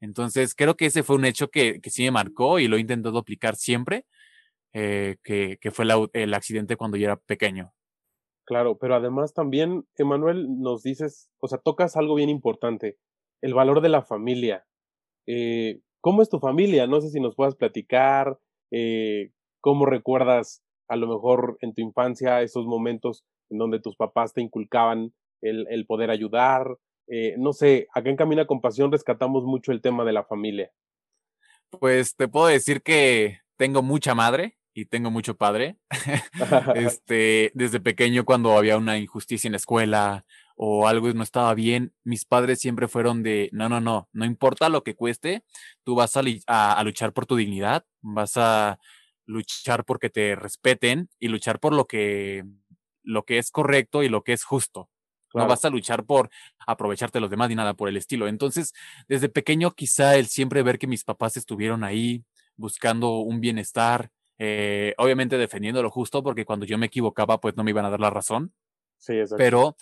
Entonces, 0.02 0.54
creo 0.54 0.76
que 0.76 0.88
ese 0.88 1.04
fue 1.04 1.16
un 1.16 1.26
hecho 1.26 1.50
que, 1.50 1.80
que 1.82 1.90
sí 1.90 2.04
me 2.04 2.12
marcó 2.12 2.60
y 2.60 2.68
lo 2.68 2.76
he 2.76 2.82
intentado 2.82 3.18
aplicar 3.18 3.56
siempre, 3.56 4.06
eh, 4.74 5.18
que, 5.24 5.58
que, 5.60 5.72
fue 5.72 5.86
el 6.14 6.34
accidente 6.34 6.78
cuando 6.78 6.96
yo 6.98 7.06
era 7.06 7.18
pequeño. 7.18 7.74
Claro, 8.46 8.78
pero 8.78 8.96
además 8.96 9.34
también, 9.34 9.86
Emanuel, 9.98 10.60
nos 10.62 10.84
dices, 10.84 11.30
o 11.40 11.48
sea, 11.48 11.58
tocas 11.58 11.98
algo 11.98 12.16
bien 12.16 12.30
importante 12.30 12.98
el 13.42 13.54
valor 13.54 13.82
de 13.82 13.90
la 13.90 14.02
familia. 14.02 14.66
Eh, 15.28 15.80
¿Cómo 16.02 16.22
es 16.22 16.30
tu 16.30 16.40
familia? 16.40 16.88
No 16.88 17.02
sé 17.02 17.10
si 17.10 17.20
nos 17.20 17.36
puedas 17.36 17.56
platicar, 17.56 18.40
eh, 18.72 19.32
cómo 19.62 19.86
recuerdas 19.86 20.64
a 20.88 20.96
lo 20.96 21.08
mejor 21.08 21.58
en 21.62 21.74
tu 21.74 21.82
infancia 21.82 22.42
esos 22.42 22.66
momentos 22.66 23.26
en 23.50 23.58
donde 23.58 23.80
tus 23.80 23.96
papás 23.96 24.34
te 24.34 24.42
inculcaban 24.42 25.14
el, 25.42 25.68
el 25.70 25.86
poder 25.86 26.10
ayudar. 26.10 26.78
Eh, 27.08 27.36
no 27.38 27.54
sé, 27.54 27.88
acá 27.94 28.10
en 28.10 28.16
Camina 28.16 28.46
con 28.46 28.62
Pasión 28.62 28.92
rescatamos 28.92 29.44
mucho 29.44 29.72
el 29.72 29.82
tema 29.82 30.04
de 30.06 30.14
la 30.14 30.24
familia. 30.24 30.72
Pues 31.70 32.16
te 32.16 32.28
puedo 32.28 32.48
decir 32.48 32.82
que 32.82 33.40
tengo 33.58 33.82
mucha 33.82 34.16
madre 34.16 34.58
y 34.74 34.86
tengo 34.86 35.12
mucho 35.12 35.36
padre. 35.36 35.78
este, 36.76 37.52
desde 37.54 37.80
pequeño 37.80 38.26
cuando 38.26 38.58
había 38.58 38.78
una 38.78 38.98
injusticia 38.98 39.48
en 39.48 39.54
la 39.54 39.58
escuela 39.58 40.26
o 40.62 40.90
algo 40.90 41.14
no 41.14 41.24
estaba 41.24 41.54
bien, 41.54 41.94
mis 42.04 42.26
padres 42.26 42.60
siempre 42.60 42.90
fueron 42.90 43.24
de, 43.24 43.50
no, 43.54 43.70
no, 43.70 43.80
no, 43.80 44.10
no 44.12 44.26
importa 44.26 44.68
lo 44.68 44.84
que 44.84 44.94
cueste, 44.94 45.46
tú 45.86 45.96
vas 45.96 46.18
a, 46.18 46.84
luchar 46.84 47.14
por 47.14 47.26
tu 47.26 47.38
dignidad, 47.38 47.86
vas 48.02 48.36
a 48.36 48.78
luchar 49.26 49.86
porque 49.86 50.10
te 50.10 50.36
respeten 50.36 51.08
y 51.18 51.30
luchar 51.30 51.62
por 51.62 51.74
lo 51.74 51.88
que, 51.88 52.44
lo 53.04 53.24
que 53.24 53.38
es 53.38 53.52
correcto 53.52 54.04
y 54.04 54.10
lo 54.10 54.26
que 54.26 54.34
es 54.34 54.44
justo. 54.44 54.90
No 55.34 55.48
vas 55.48 55.64
a 55.64 55.70
luchar 55.70 56.04
por 56.04 56.30
aprovecharte 56.68 57.20
de 57.20 57.22
los 57.22 57.30
demás 57.30 57.48
ni 57.48 57.56
nada 57.56 57.76
por 57.76 57.88
el 57.88 57.96
estilo. 57.96 58.28
Entonces, 58.28 58.74
desde 59.08 59.30
pequeño, 59.30 59.72
quizá 59.72 60.18
el 60.18 60.28
siempre 60.28 60.62
ver 60.62 60.78
que 60.78 60.88
mis 60.88 61.06
papás 61.06 61.38
estuvieron 61.38 61.86
ahí 61.86 62.26
buscando 62.58 63.20
un 63.20 63.40
bienestar, 63.40 64.12
eh, 64.38 64.94
obviamente 64.98 65.38
defendiendo 65.38 65.82
lo 65.82 65.90
justo, 65.90 66.22
porque 66.22 66.44
cuando 66.44 66.66
yo 66.66 66.78
me 66.78 66.88
equivocaba, 66.88 67.40
pues 67.40 67.56
no 67.56 67.64
me 67.64 67.72
iban 67.72 67.86
a 67.86 67.90
dar 67.92 68.02
la 68.02 68.10
razón 68.10 68.54
Sí, 69.00 69.14
exacto. 69.14 69.38
Pero 69.38 69.78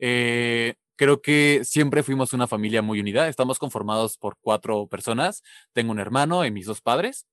eh, 0.00 0.74
creo 0.96 1.22
que 1.22 1.60
siempre 1.64 2.02
fuimos 2.02 2.32
una 2.32 2.46
familia 2.46 2.82
muy 2.82 3.00
unida. 3.00 3.28
Estamos 3.28 3.58
conformados 3.58 4.18
por 4.18 4.36
cuatro 4.40 4.86
personas. 4.86 5.42
Tengo 5.72 5.92
un 5.92 6.00
hermano 6.00 6.44
y 6.44 6.50
mis 6.50 6.66
dos 6.66 6.80
padres. 6.80 7.26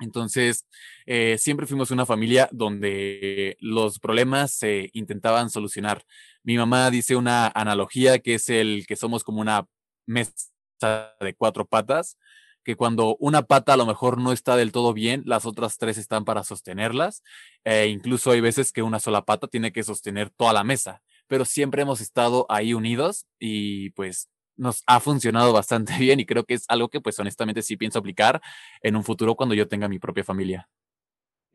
Entonces, 0.00 0.66
eh, 1.06 1.38
siempre 1.38 1.66
fuimos 1.66 1.90
una 1.90 2.06
familia 2.06 2.48
donde 2.52 3.56
los 3.60 3.98
problemas 3.98 4.52
se 4.52 4.90
intentaban 4.92 5.48
solucionar. 5.48 6.04
Mi 6.42 6.56
mamá 6.56 6.90
dice 6.90 7.16
una 7.16 7.46
analogía 7.54 8.18
que 8.18 8.34
es 8.34 8.48
el 8.48 8.84
que 8.86 8.96
somos 8.96 9.24
como 9.24 9.40
una 9.40 9.66
mesa 10.06 11.14
de 11.20 11.34
cuatro 11.34 11.66
patas, 11.66 12.18
que 12.64 12.76
cuando 12.76 13.16
una 13.20 13.42
pata 13.42 13.74
a 13.74 13.76
lo 13.76 13.86
mejor 13.86 14.18
no 14.18 14.32
está 14.32 14.56
del 14.56 14.72
todo 14.72 14.92
bien, 14.92 15.22
las 15.26 15.46
otras 15.46 15.78
tres 15.78 15.98
están 15.98 16.24
para 16.24 16.44
sostenerlas. 16.44 17.22
E 17.64 17.86
incluso 17.86 18.30
hay 18.32 18.40
veces 18.40 18.72
que 18.72 18.82
una 18.82 19.00
sola 19.00 19.24
pata 19.24 19.48
tiene 19.48 19.72
que 19.72 19.82
sostener 19.82 20.30
toda 20.30 20.52
la 20.52 20.64
mesa, 20.64 21.02
pero 21.32 21.46
siempre 21.46 21.80
hemos 21.80 22.02
estado 22.02 22.44
ahí 22.50 22.74
unidos 22.74 23.24
y 23.38 23.88
pues 23.92 24.28
nos 24.54 24.82
ha 24.86 25.00
funcionado 25.00 25.54
bastante 25.54 25.94
bien 25.98 26.20
y 26.20 26.26
creo 26.26 26.44
que 26.44 26.52
es 26.52 26.66
algo 26.68 26.90
que 26.90 27.00
pues 27.00 27.18
honestamente 27.18 27.62
sí 27.62 27.78
pienso 27.78 27.98
aplicar 27.98 28.42
en 28.82 28.96
un 28.96 29.02
futuro 29.02 29.34
cuando 29.34 29.54
yo 29.54 29.66
tenga 29.66 29.88
mi 29.88 29.98
propia 29.98 30.24
familia. 30.24 30.68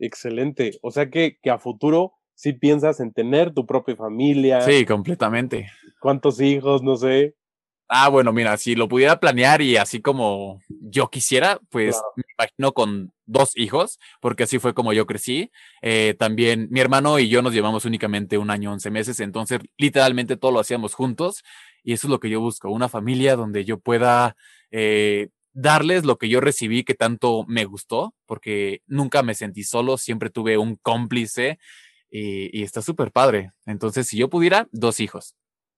Excelente. 0.00 0.80
O 0.82 0.90
sea 0.90 1.08
que, 1.10 1.38
que 1.40 1.50
a 1.50 1.60
futuro 1.60 2.14
sí 2.34 2.54
piensas 2.54 2.98
en 2.98 3.12
tener 3.12 3.54
tu 3.54 3.66
propia 3.66 3.94
familia. 3.94 4.62
Sí, 4.62 4.84
completamente. 4.84 5.70
¿Cuántos 6.00 6.40
hijos? 6.40 6.82
No 6.82 6.96
sé. 6.96 7.36
Ah, 7.90 8.10
bueno, 8.10 8.34
mira, 8.34 8.56
si 8.58 8.74
lo 8.74 8.86
pudiera 8.86 9.18
planear 9.18 9.62
y 9.62 9.78
así 9.78 10.02
como 10.02 10.60
yo 10.68 11.08
quisiera, 11.08 11.58
pues 11.70 11.98
me 12.16 12.24
imagino 12.38 12.72
con 12.74 13.12
dos 13.24 13.52
hijos, 13.56 13.98
porque 14.20 14.42
así 14.42 14.58
fue 14.58 14.74
como 14.74 14.92
yo 14.92 15.06
crecí. 15.06 15.50
Eh, 15.80 16.14
también 16.18 16.68
mi 16.70 16.80
hermano 16.80 17.18
y 17.18 17.30
yo 17.30 17.40
nos 17.40 17.54
llevamos 17.54 17.86
únicamente 17.86 18.36
un 18.36 18.50
año, 18.50 18.72
once 18.72 18.90
meses, 18.90 19.20
entonces 19.20 19.60
literalmente 19.78 20.36
todo 20.36 20.52
lo 20.52 20.60
hacíamos 20.60 20.92
juntos 20.92 21.42
y 21.82 21.94
eso 21.94 22.08
es 22.08 22.10
lo 22.10 22.20
que 22.20 22.28
yo 22.28 22.40
busco, 22.40 22.70
una 22.70 22.90
familia 22.90 23.36
donde 23.36 23.64
yo 23.64 23.78
pueda 23.78 24.36
eh, 24.70 25.28
darles 25.54 26.04
lo 26.04 26.18
que 26.18 26.28
yo 26.28 26.42
recibí 26.42 26.84
que 26.84 26.94
tanto 26.94 27.44
me 27.48 27.64
gustó, 27.64 28.14
porque 28.26 28.82
nunca 28.86 29.22
me 29.22 29.34
sentí 29.34 29.64
solo, 29.64 29.96
siempre 29.96 30.28
tuve 30.28 30.58
un 30.58 30.76
cómplice 30.76 31.58
y, 32.10 32.58
y 32.58 32.64
está 32.64 32.82
súper 32.82 33.12
padre. 33.12 33.52
Entonces, 33.64 34.08
si 34.08 34.18
yo 34.18 34.28
pudiera, 34.28 34.68
dos 34.72 35.00
hijos. 35.00 35.34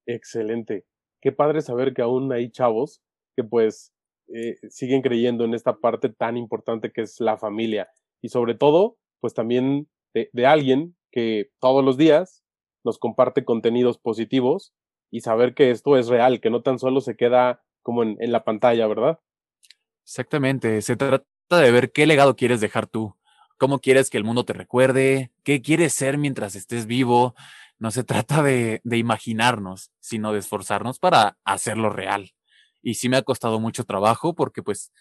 Excelente. 0.07 0.85
Qué 1.21 1.33
padre 1.33 1.61
saber 1.61 1.95
que 1.95 2.03
aún 2.03 2.33
hay 2.33 2.51
chavos 2.51 3.03
que 3.37 3.45
pues 3.45 3.93
eh, 4.29 4.57
siguen 4.69 5.03
creyendo 5.03 5.45
en 5.45 5.55
esta 5.55 5.77
parte 5.79 6.09
tan 6.09 6.37
importante 6.37 6.93
que 6.93 7.03
es 7.03 7.21
la 7.21 7.37
familia 7.37 7.89
y 8.23 8.29
sobre 8.29 8.55
todo 8.55 8.97
pues 9.21 9.35
también 9.35 9.89
de, 10.15 10.47
alguien 10.47 10.97
que 11.11 11.51
todos 11.61 11.85
los 11.85 11.97
días 11.97 12.43
nos 12.85 12.99
comparte 12.99 13.45
contenidos 13.45 13.99
positivos 13.99 14.73
y 15.11 15.21
saber 15.21 15.55
que 15.55 15.71
esto 15.71 15.97
es 15.97 16.09
real, 16.09 16.41
que 16.41 16.51
no 16.51 16.63
tan 16.63 16.79
solo 16.79 17.01
se 17.01 17.17
queda 17.17 17.63
como 17.83 18.03
en 18.03 18.33
la 18.33 18.45
pantalla, 18.45 18.87
¿verdad? 18.87 19.19
Exactamente, 20.05 20.83
se 20.83 20.97
trata 20.97 21.25
de 21.51 21.71
ver 21.71 21.93
qué 21.93 22.07
legado 22.07 22.37
quieres 22.37 22.61
dejar 22.61 22.87
tú, 22.87 23.15
cómo 23.59 23.79
quieres 23.79 24.11
que 24.11 24.17
el 24.17 24.25
mundo 24.25 24.45
te 24.45 24.55
recuerde, 24.55 25.31
qué 25.45 25.61
quieres 25.61 25.93
ser 25.93 26.19
mientras 26.19 26.55
estés 26.55 26.87
vivo. 26.87 27.35
No 27.81 27.91
se 27.91 28.05
trata 28.05 28.43
de, 28.43 28.81
de 28.85 28.99
imaginarnos, 28.99 29.91
sino 29.99 30.33
de 30.33 30.39
esforzarnos 30.39 31.01
para 31.01 31.37
hacerlo 31.45 31.91
real. 31.91 32.31
Y 32.83 32.95
sí 32.95 33.09
me 33.09 33.17
ha 33.17 33.23
costado 33.23 33.59
mucho 33.59 33.85
trabajo 33.85 34.35
porque 34.35 34.63
pues 34.63 34.93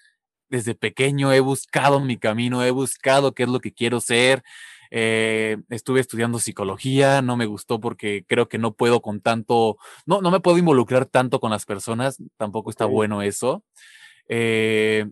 desde 0.49 0.75
pequeño 0.75 1.31
he 1.31 1.39
buscado 1.39 1.99
mi 1.99 2.17
camino, 2.17 2.63
he 2.63 2.71
buscado 2.71 3.33
qué 3.33 3.43
es 3.43 3.49
lo 3.49 3.59
que 3.59 3.73
quiero 3.73 4.01
ser, 4.01 4.43
eh, 4.91 5.57
estuve 5.69 5.99
estudiando 5.99 6.39
psicología, 6.39 7.21
no 7.21 7.37
me 7.37 7.45
gustó 7.45 7.79
porque 7.79 8.25
creo 8.27 8.49
que 8.49 8.57
no 8.57 8.73
puedo 8.73 9.01
con 9.01 9.21
tanto, 9.21 9.77
no, 10.05 10.21
no 10.21 10.31
me 10.31 10.39
puedo 10.39 10.57
involucrar 10.57 11.05
tanto 11.05 11.39
con 11.39 11.51
las 11.51 11.65
personas, 11.65 12.17
tampoco 12.37 12.71
está 12.71 12.85
bueno 12.85 13.21
eso. 13.21 13.63
Eh, 14.27 15.07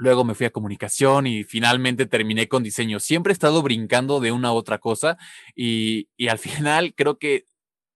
luego 0.00 0.24
me 0.24 0.34
fui 0.34 0.46
a 0.46 0.50
comunicación 0.50 1.26
y 1.26 1.44
finalmente 1.44 2.06
terminé 2.06 2.48
con 2.48 2.62
diseño. 2.62 2.98
Siempre 2.98 3.30
he 3.30 3.34
estado 3.34 3.62
brincando 3.62 4.18
de 4.18 4.32
una 4.32 4.48
a 4.48 4.52
otra 4.52 4.78
cosa 4.78 5.16
y, 5.54 6.08
y 6.16 6.28
al 6.28 6.38
final 6.38 6.94
creo 6.94 7.18
que 7.18 7.44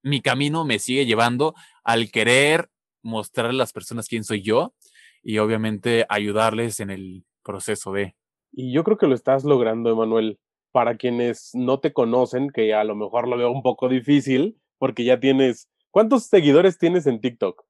mi 0.03 0.21
camino 0.21 0.65
me 0.65 0.79
sigue 0.79 1.07
llevando 1.07 1.55
al 1.83 2.11
querer 2.11 2.71
mostrarle 3.03 3.59
a 3.59 3.65
las 3.65 3.73
personas 3.73 4.09
quién 4.09 4.25
soy 4.25 4.43
yo 4.43 4.75
y 5.23 5.39
obviamente 5.39 6.07
ayudarles 6.09 6.81
en 6.81 6.91
el 6.91 7.25
proceso 7.43 7.93
de. 7.93 8.15
Y 8.53 8.73
yo 8.73 8.85
creo 8.85 8.99
que 8.99 9.07
lo 9.07 9.15
estás 9.15 9.45
logrando, 9.45 9.91
Emanuel 9.91 10.39
para 10.75 10.97
quienes 10.97 11.51
no 11.55 11.79
te 11.79 11.93
conocen, 11.93 12.51
que 12.51 12.75
a 12.75 12.83
lo 12.83 12.97
mejor 12.97 13.29
lo 13.29 13.37
veo 13.37 13.49
un 13.49 13.63
poco 13.63 13.89
difícil, 13.89 14.59
porque 14.77 15.05
ya 15.05 15.21
tienes, 15.21 15.69
¿cuántos 15.93 16.25
seguidores 16.25 16.79
tienes 16.79 17.07
en 17.07 17.21
TikTok? 17.21 17.63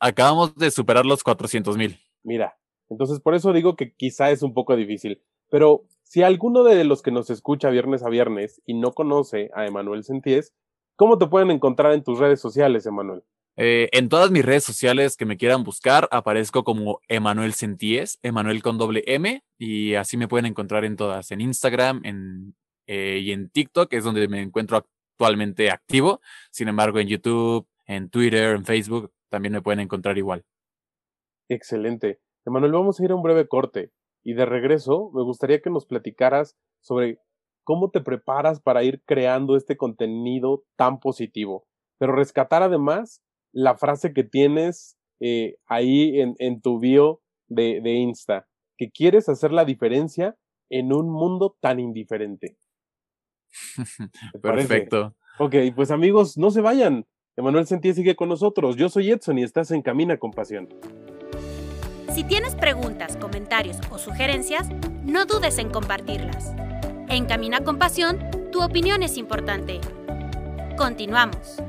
Acabamos 0.00 0.56
de 0.56 0.72
superar 0.72 1.06
los 1.06 1.22
400 1.22 1.76
mil. 1.76 2.00
Mira, 2.24 2.58
entonces 2.90 3.20
por 3.20 3.34
eso 3.34 3.52
digo 3.52 3.76
que 3.76 3.92
quizá 3.94 4.30
es 4.30 4.42
un 4.42 4.54
poco 4.54 4.76
difícil, 4.76 5.22
pero 5.50 5.84
si 6.02 6.22
alguno 6.22 6.64
de 6.64 6.84
los 6.84 7.02
que 7.02 7.10
nos 7.10 7.30
escucha 7.30 7.70
viernes 7.70 8.02
a 8.02 8.08
viernes 8.08 8.62
y 8.64 8.74
no 8.74 8.92
conoce 8.92 9.50
a 9.54 9.66
Emanuel 9.66 10.04
Senties, 10.04 10.54
¿cómo 10.96 11.18
te 11.18 11.26
pueden 11.26 11.50
encontrar 11.50 11.92
en 11.92 12.02
tus 12.02 12.18
redes 12.18 12.40
sociales, 12.40 12.86
Emanuel? 12.86 13.22
Eh, 13.60 13.88
en 13.92 14.08
todas 14.08 14.30
mis 14.30 14.44
redes 14.44 14.62
sociales 14.62 15.16
que 15.16 15.26
me 15.26 15.36
quieran 15.36 15.64
buscar, 15.64 16.08
aparezco 16.12 16.62
como 16.62 17.00
Emanuel 17.08 17.54
Senties, 17.54 18.18
Emanuel 18.22 18.62
con 18.62 18.78
doble 18.78 19.02
M, 19.06 19.42
y 19.58 19.94
así 19.94 20.16
me 20.16 20.28
pueden 20.28 20.46
encontrar 20.46 20.84
en 20.84 20.96
todas, 20.96 21.32
en 21.32 21.40
Instagram 21.40 22.00
en, 22.04 22.54
eh, 22.86 23.18
y 23.20 23.32
en 23.32 23.50
TikTok, 23.50 23.92
es 23.92 24.04
donde 24.04 24.28
me 24.28 24.40
encuentro 24.40 24.76
actualmente 24.76 25.70
activo. 25.70 26.20
Sin 26.50 26.68
embargo, 26.68 27.00
en 27.00 27.08
YouTube, 27.08 27.66
en 27.86 28.08
Twitter, 28.10 28.54
en 28.54 28.64
Facebook, 28.64 29.12
también 29.28 29.52
me 29.52 29.62
pueden 29.62 29.80
encontrar 29.80 30.16
igual. 30.16 30.44
Excelente. 31.48 32.20
Emanuel, 32.48 32.72
vamos 32.72 32.98
a 32.98 33.04
ir 33.04 33.10
a 33.10 33.14
un 33.14 33.22
breve 33.22 33.46
corte 33.46 33.92
y 34.24 34.34
de 34.34 34.46
regreso 34.46 35.10
me 35.14 35.22
gustaría 35.22 35.60
que 35.60 35.70
nos 35.70 35.86
platicaras 35.86 36.56
sobre 36.80 37.18
cómo 37.62 37.90
te 37.90 38.00
preparas 38.00 38.60
para 38.60 38.82
ir 38.82 39.02
creando 39.04 39.56
este 39.56 39.76
contenido 39.76 40.64
tan 40.76 40.98
positivo, 41.00 41.66
pero 41.98 42.14
rescatar 42.14 42.62
además 42.62 43.22
la 43.52 43.76
frase 43.76 44.12
que 44.14 44.24
tienes 44.24 44.96
eh, 45.20 45.56
ahí 45.66 46.20
en, 46.20 46.34
en, 46.38 46.60
tu 46.62 46.78
bio 46.78 47.20
de, 47.48 47.80
de 47.82 47.94
Insta, 47.94 48.46
que 48.78 48.90
quieres 48.90 49.28
hacer 49.28 49.52
la 49.52 49.64
diferencia 49.64 50.36
en 50.70 50.92
un 50.92 51.10
mundo 51.10 51.56
tan 51.60 51.80
indiferente. 51.80 52.56
Perfecto. 54.42 55.14
Ok, 55.38 55.54
pues 55.74 55.90
amigos, 55.90 56.38
no 56.38 56.50
se 56.50 56.60
vayan. 56.60 57.06
Emanuel 57.36 57.66
Sentí 57.66 57.92
sigue 57.92 58.16
con 58.16 58.28
nosotros. 58.28 58.76
Yo 58.76 58.88
soy 58.88 59.10
Edson 59.10 59.38
y 59.38 59.42
estás 59.42 59.70
en 59.70 59.82
Camina 59.82 60.16
con 60.16 60.30
Pasión. 60.30 60.68
Si 62.18 62.24
tienes 62.24 62.56
preguntas, 62.56 63.16
comentarios 63.16 63.78
o 63.92 63.98
sugerencias, 63.98 64.68
no 65.04 65.24
dudes 65.24 65.56
en 65.58 65.70
compartirlas. 65.70 66.52
En 67.08 67.26
Camina 67.26 67.62
con 67.62 67.78
Pasión, 67.78 68.18
tu 68.50 68.60
opinión 68.60 69.04
es 69.04 69.16
importante. 69.16 69.80
Continuamos. 70.76 71.62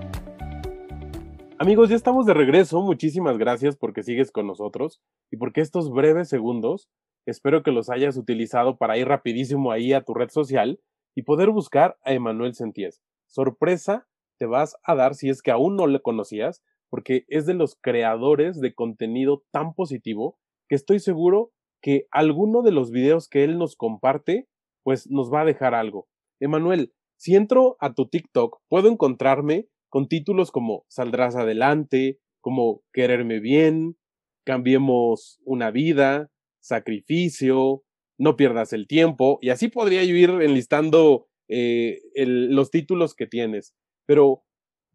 Amigos, 1.59 1.89
ya 1.89 1.95
estamos 1.95 2.25
de 2.25 2.33
regreso. 2.33 2.81
Muchísimas 2.81 3.37
gracias 3.37 3.77
porque 3.77 4.01
sigues 4.01 4.31
con 4.31 4.47
nosotros 4.47 5.03
y 5.29 5.37
porque 5.37 5.61
estos 5.61 5.91
breves 5.91 6.29
segundos 6.29 6.89
espero 7.27 7.61
que 7.61 7.69
los 7.69 7.91
hayas 7.91 8.17
utilizado 8.17 8.79
para 8.79 8.97
ir 8.97 9.07
rapidísimo 9.07 9.71
ahí 9.71 9.93
a 9.93 10.01
tu 10.01 10.15
red 10.15 10.31
social 10.31 10.79
y 11.13 11.21
poder 11.21 11.51
buscar 11.51 11.99
a 12.03 12.13
Emanuel 12.13 12.55
Senties. 12.55 13.03
Sorpresa 13.27 14.07
te 14.39 14.47
vas 14.47 14.77
a 14.81 14.95
dar 14.95 15.13
si 15.13 15.29
es 15.29 15.43
que 15.43 15.51
aún 15.51 15.75
no 15.75 15.85
le 15.85 16.01
conocías, 16.01 16.63
porque 16.89 17.25
es 17.27 17.45
de 17.45 17.53
los 17.53 17.77
creadores 17.79 18.59
de 18.59 18.73
contenido 18.73 19.43
tan 19.51 19.75
positivo 19.75 20.38
que 20.69 20.75
estoy 20.75 20.99
seguro 20.99 21.51
que 21.81 22.07
alguno 22.11 22.61
de 22.61 22.71
los 22.71 22.91
videos 22.91 23.27
que 23.27 23.43
él 23.43 23.57
nos 23.57 23.75
comparte, 23.75 24.47
pues 24.83 25.09
nos 25.09 25.33
va 25.33 25.41
a 25.41 25.45
dejar 25.45 25.73
algo. 25.73 26.07
Emanuel, 26.39 26.93
si 27.17 27.35
entro 27.35 27.75
a 27.79 27.93
tu 27.93 28.07
TikTok, 28.07 28.61
puedo 28.69 28.89
encontrarme 28.89 29.67
con 29.89 30.07
títulos 30.07 30.51
como 30.51 30.85
Saldrás 30.87 31.35
adelante, 31.35 32.19
como 32.41 32.83
Quererme 32.93 33.39
bien, 33.39 33.97
Cambiemos 34.45 35.39
una 35.43 35.69
vida, 35.69 36.31
Sacrificio, 36.59 37.83
No 38.17 38.35
pierdas 38.35 38.73
el 38.73 38.87
tiempo, 38.87 39.37
y 39.41 39.49
así 39.49 39.67
podría 39.67 40.03
yo 40.03 40.15
ir 40.15 40.29
enlistando 40.41 41.27
eh, 41.47 41.99
los 42.15 42.71
títulos 42.71 43.15
que 43.15 43.27
tienes. 43.27 43.75
Pero, 44.05 44.43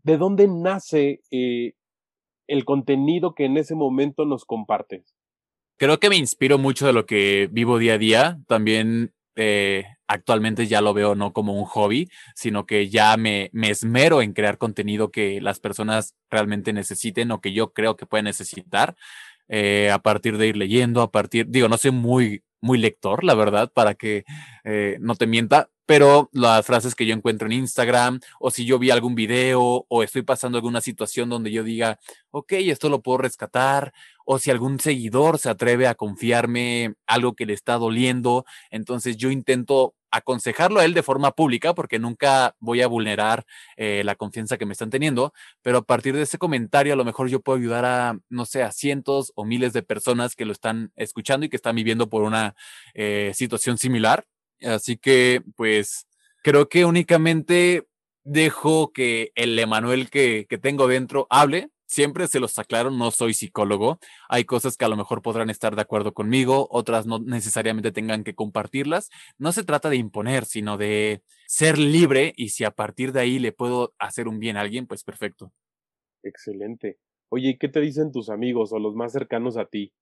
¿de 0.03 0.17
dónde 0.17 0.49
nace 0.49 1.21
eh, 1.31 1.75
el 2.49 2.65
contenido 2.65 3.35
que 3.35 3.45
en 3.45 3.57
ese 3.57 3.75
momento 3.75 4.25
nos 4.25 4.45
compartes? 4.45 5.14
Creo 5.77 5.99
que 5.99 6.09
me 6.09 6.17
inspiro 6.17 6.59
mucho 6.59 6.87
de 6.87 6.93
lo 6.93 7.07
que 7.07 7.49
vivo 7.51 7.79
día 7.79 7.95
a 7.95 7.99
día. 7.99 8.39
También 8.47 9.13
eh, 9.37 9.85
actualmente 10.07 10.67
ya 10.67 10.81
lo 10.81 10.95
veo 10.95 11.15
no 11.15 11.33
como 11.33 11.55
un 11.55 11.65
hobby, 11.65 12.09
sino 12.35 12.67
que 12.67 12.89
ya 12.89 13.17
me, 13.17 13.51
me 13.53 13.71
esmero 13.71 14.23
en 14.23 14.33
crear 14.33 14.59
contenido 14.59 15.11
que 15.11 15.41
las 15.41 15.59
personas 15.61 16.15
realmente 16.31 16.73
necesiten 16.73 17.31
o 17.33 17.41
que 17.41 17.53
yo 17.53 17.73
creo 17.73 17.97
que 17.97 18.07
pueden 18.07 18.25
necesitar. 18.25 18.95
Eh, 19.49 19.91
a 19.91 19.99
partir 19.99 20.39
de 20.39 20.47
ir 20.49 20.57
leyendo, 20.57 21.03
a 21.03 21.11
partir, 21.11 21.47
digo, 21.49 21.69
no 21.69 21.77
soy 21.77 21.91
muy, 21.91 22.43
muy 22.63 22.79
lector, 22.79 23.25
la 23.25 23.35
verdad, 23.35 23.71
para 23.75 23.95
que 23.95 24.25
eh, 24.65 24.97
no 25.01 25.17
te 25.17 25.27
mienta, 25.27 25.71
pero 25.87 26.31
las 26.33 26.65
frases 26.65 26.95
que 26.95 27.07
yo 27.07 27.15
encuentro 27.15 27.47
en 27.47 27.53
Instagram 27.53 28.21
o 28.41 28.51
si 28.51 28.65
yo 28.65 28.79
vi 28.79 28.91
algún 28.91 29.15
video 29.15 29.87
o 29.89 30.03
estoy 30.03 30.23
pasando 30.23 30.59
alguna 30.59 30.81
situación 30.81 31.29
donde 31.29 31.53
yo 31.53 31.63
diga, 31.63 31.99
ok, 32.31 32.53
esto 32.53 32.89
lo 32.89 33.03
puedo 33.03 33.19
rescatar 33.19 33.93
o 34.25 34.39
si 34.39 34.51
algún 34.51 34.81
seguidor 34.81 35.39
se 35.39 35.51
atreve 35.51 35.87
a 35.87 35.95
confiarme 35.95 36.95
algo 37.07 37.35
que 37.35 37.47
le 37.47 37.53
está 37.53 37.75
doliendo, 37.77 38.45
entonces 38.71 39.17
yo 39.17 39.31
intento 39.31 39.95
aconsejarlo 40.11 40.79
a 40.79 40.85
él 40.85 40.95
de 40.95 41.03
forma 41.03 41.33
pública 41.33 41.75
porque 41.75 41.99
nunca 41.99 42.55
voy 42.61 42.83
a 42.83 42.87
vulnerar 42.87 43.45
eh, 43.77 44.03
la 44.05 44.15
confianza 44.15 44.57
que 44.57 44.65
me 44.65 44.73
están 44.73 44.91
teniendo, 44.91 45.33
pero 45.61 45.79
a 45.79 45.83
partir 45.83 46.15
de 46.15 46.23
ese 46.23 46.39
comentario 46.39 46.93
a 46.93 46.97
lo 46.97 47.05
mejor 47.05 47.29
yo 47.29 47.41
puedo 47.41 47.59
ayudar 47.59 47.85
a, 47.85 48.19
no 48.29 48.47
sé, 48.47 48.63
a 48.63 48.71
cientos 48.71 49.33
o 49.35 49.45
miles 49.45 49.73
de 49.73 49.83
personas 49.83 50.37
que 50.37 50.45
lo 50.45 50.53
están 50.53 50.93
escuchando 50.95 51.47
y 51.47 51.49
que 51.49 51.57
están 51.57 51.75
viviendo 51.75 52.09
por 52.09 52.23
una 52.23 52.55
eh, 52.95 53.33
situación 53.35 53.77
similar. 53.77 54.25
Así 54.65 54.97
que, 54.97 55.43
pues, 55.57 56.07
creo 56.43 56.69
que 56.69 56.85
únicamente 56.85 57.87
dejo 58.25 58.93
que 58.93 59.33
el 59.35 59.59
Emanuel 59.59 60.11
que, 60.11 60.47
que 60.49 60.59
tengo 60.59 60.89
dentro 60.89 61.27
hable 61.31 61.71
Siempre 61.95 62.27
se 62.27 62.41
los 62.41 62.59
aclaro, 62.59 62.91
no 62.91 63.11
soy 63.11 63.35
psicólogo. 63.35 63.99
Hay 64.29 64.45
cosas 64.45 64.77
que 64.77 64.85
a 64.85 64.89
lo 64.89 64.97
mejor 64.97 65.23
podrán 65.23 65.49
estar 65.49 65.77
de 65.77 65.83
acuerdo 65.83 66.13
conmigo, 66.13 66.67
otras 66.71 67.07
no 67.07 67.19
necesariamente 67.21 67.93
tengan 67.93 68.25
que 68.25 68.35
compartirlas. 68.35 69.11
No 69.39 69.53
se 69.53 69.63
trata 69.65 69.91
de 69.91 69.97
imponer, 69.97 70.45
sino 70.45 70.77
de 70.77 71.23
ser 71.47 71.79
libre 71.79 72.33
y 72.37 72.49
si 72.49 72.65
a 72.65 72.71
partir 72.71 73.13
de 73.13 73.21
ahí 73.21 73.39
le 73.39 73.53
puedo 73.53 73.95
hacer 74.01 74.29
un 74.29 74.41
bien 74.41 74.57
a 74.57 74.63
alguien, 74.63 74.89
pues 74.89 75.05
perfecto. 75.05 75.53
Excelente. 76.23 76.99
Oye, 77.29 77.59
¿qué 77.61 77.69
te 77.69 77.81
dicen 77.81 78.11
tus 78.11 78.31
amigos 78.31 78.73
o 78.73 78.79
los 78.79 78.97
más 78.97 79.13
cercanos 79.13 79.57
a 79.57 79.67
ti? 79.67 79.93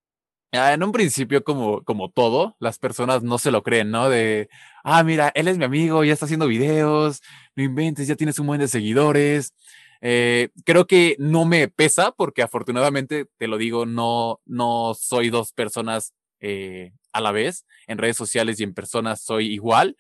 Ah, 0.54 0.74
en 0.74 0.82
un 0.82 0.92
principio, 0.92 1.42
como, 1.44 1.82
como 1.82 2.10
todo, 2.10 2.56
las 2.60 2.78
personas 2.78 3.22
no 3.22 3.38
se 3.38 3.50
lo 3.50 3.62
creen, 3.62 3.90
¿no? 3.90 4.10
De, 4.10 4.50
ah, 4.84 5.02
mira, 5.02 5.32
él 5.34 5.48
es 5.48 5.56
mi 5.56 5.64
amigo, 5.64 6.04
ya 6.04 6.12
está 6.12 6.26
haciendo 6.26 6.46
videos, 6.46 7.22
no 7.56 7.62
inventes, 7.62 8.06
ya 8.06 8.16
tienes 8.16 8.38
un 8.38 8.46
buen 8.48 8.60
de 8.60 8.68
seguidores. 8.68 9.54
Eh, 10.02 10.50
creo 10.66 10.86
que 10.86 11.16
no 11.18 11.46
me 11.46 11.68
pesa 11.68 12.12
porque 12.12 12.42
afortunadamente, 12.42 13.26
te 13.38 13.46
lo 13.46 13.56
digo, 13.56 13.86
no, 13.86 14.40
no 14.44 14.92
soy 14.94 15.30
dos 15.30 15.52
personas 15.54 16.12
eh, 16.40 16.92
a 17.12 17.22
la 17.22 17.32
vez. 17.32 17.64
En 17.86 17.96
redes 17.96 18.18
sociales 18.18 18.60
y 18.60 18.64
en 18.64 18.74
personas 18.74 19.22
soy 19.22 19.46
igual. 19.54 19.96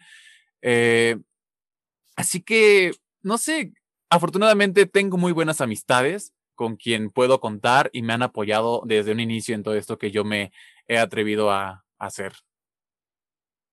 Eh, 0.60 1.16
así 2.16 2.42
que, 2.42 2.92
no 3.22 3.38
sé, 3.38 3.72
afortunadamente 4.10 4.84
tengo 4.84 5.16
muy 5.16 5.32
buenas 5.32 5.62
amistades 5.62 6.32
con 6.62 6.76
quien 6.76 7.10
puedo 7.10 7.40
contar 7.40 7.90
y 7.92 8.02
me 8.02 8.12
han 8.12 8.22
apoyado 8.22 8.82
desde 8.86 9.10
un 9.10 9.18
inicio 9.18 9.56
en 9.56 9.64
todo 9.64 9.74
esto 9.74 9.98
que 9.98 10.12
yo 10.12 10.22
me 10.22 10.52
he 10.86 10.96
atrevido 10.96 11.50
a 11.50 11.84
hacer. 11.98 12.34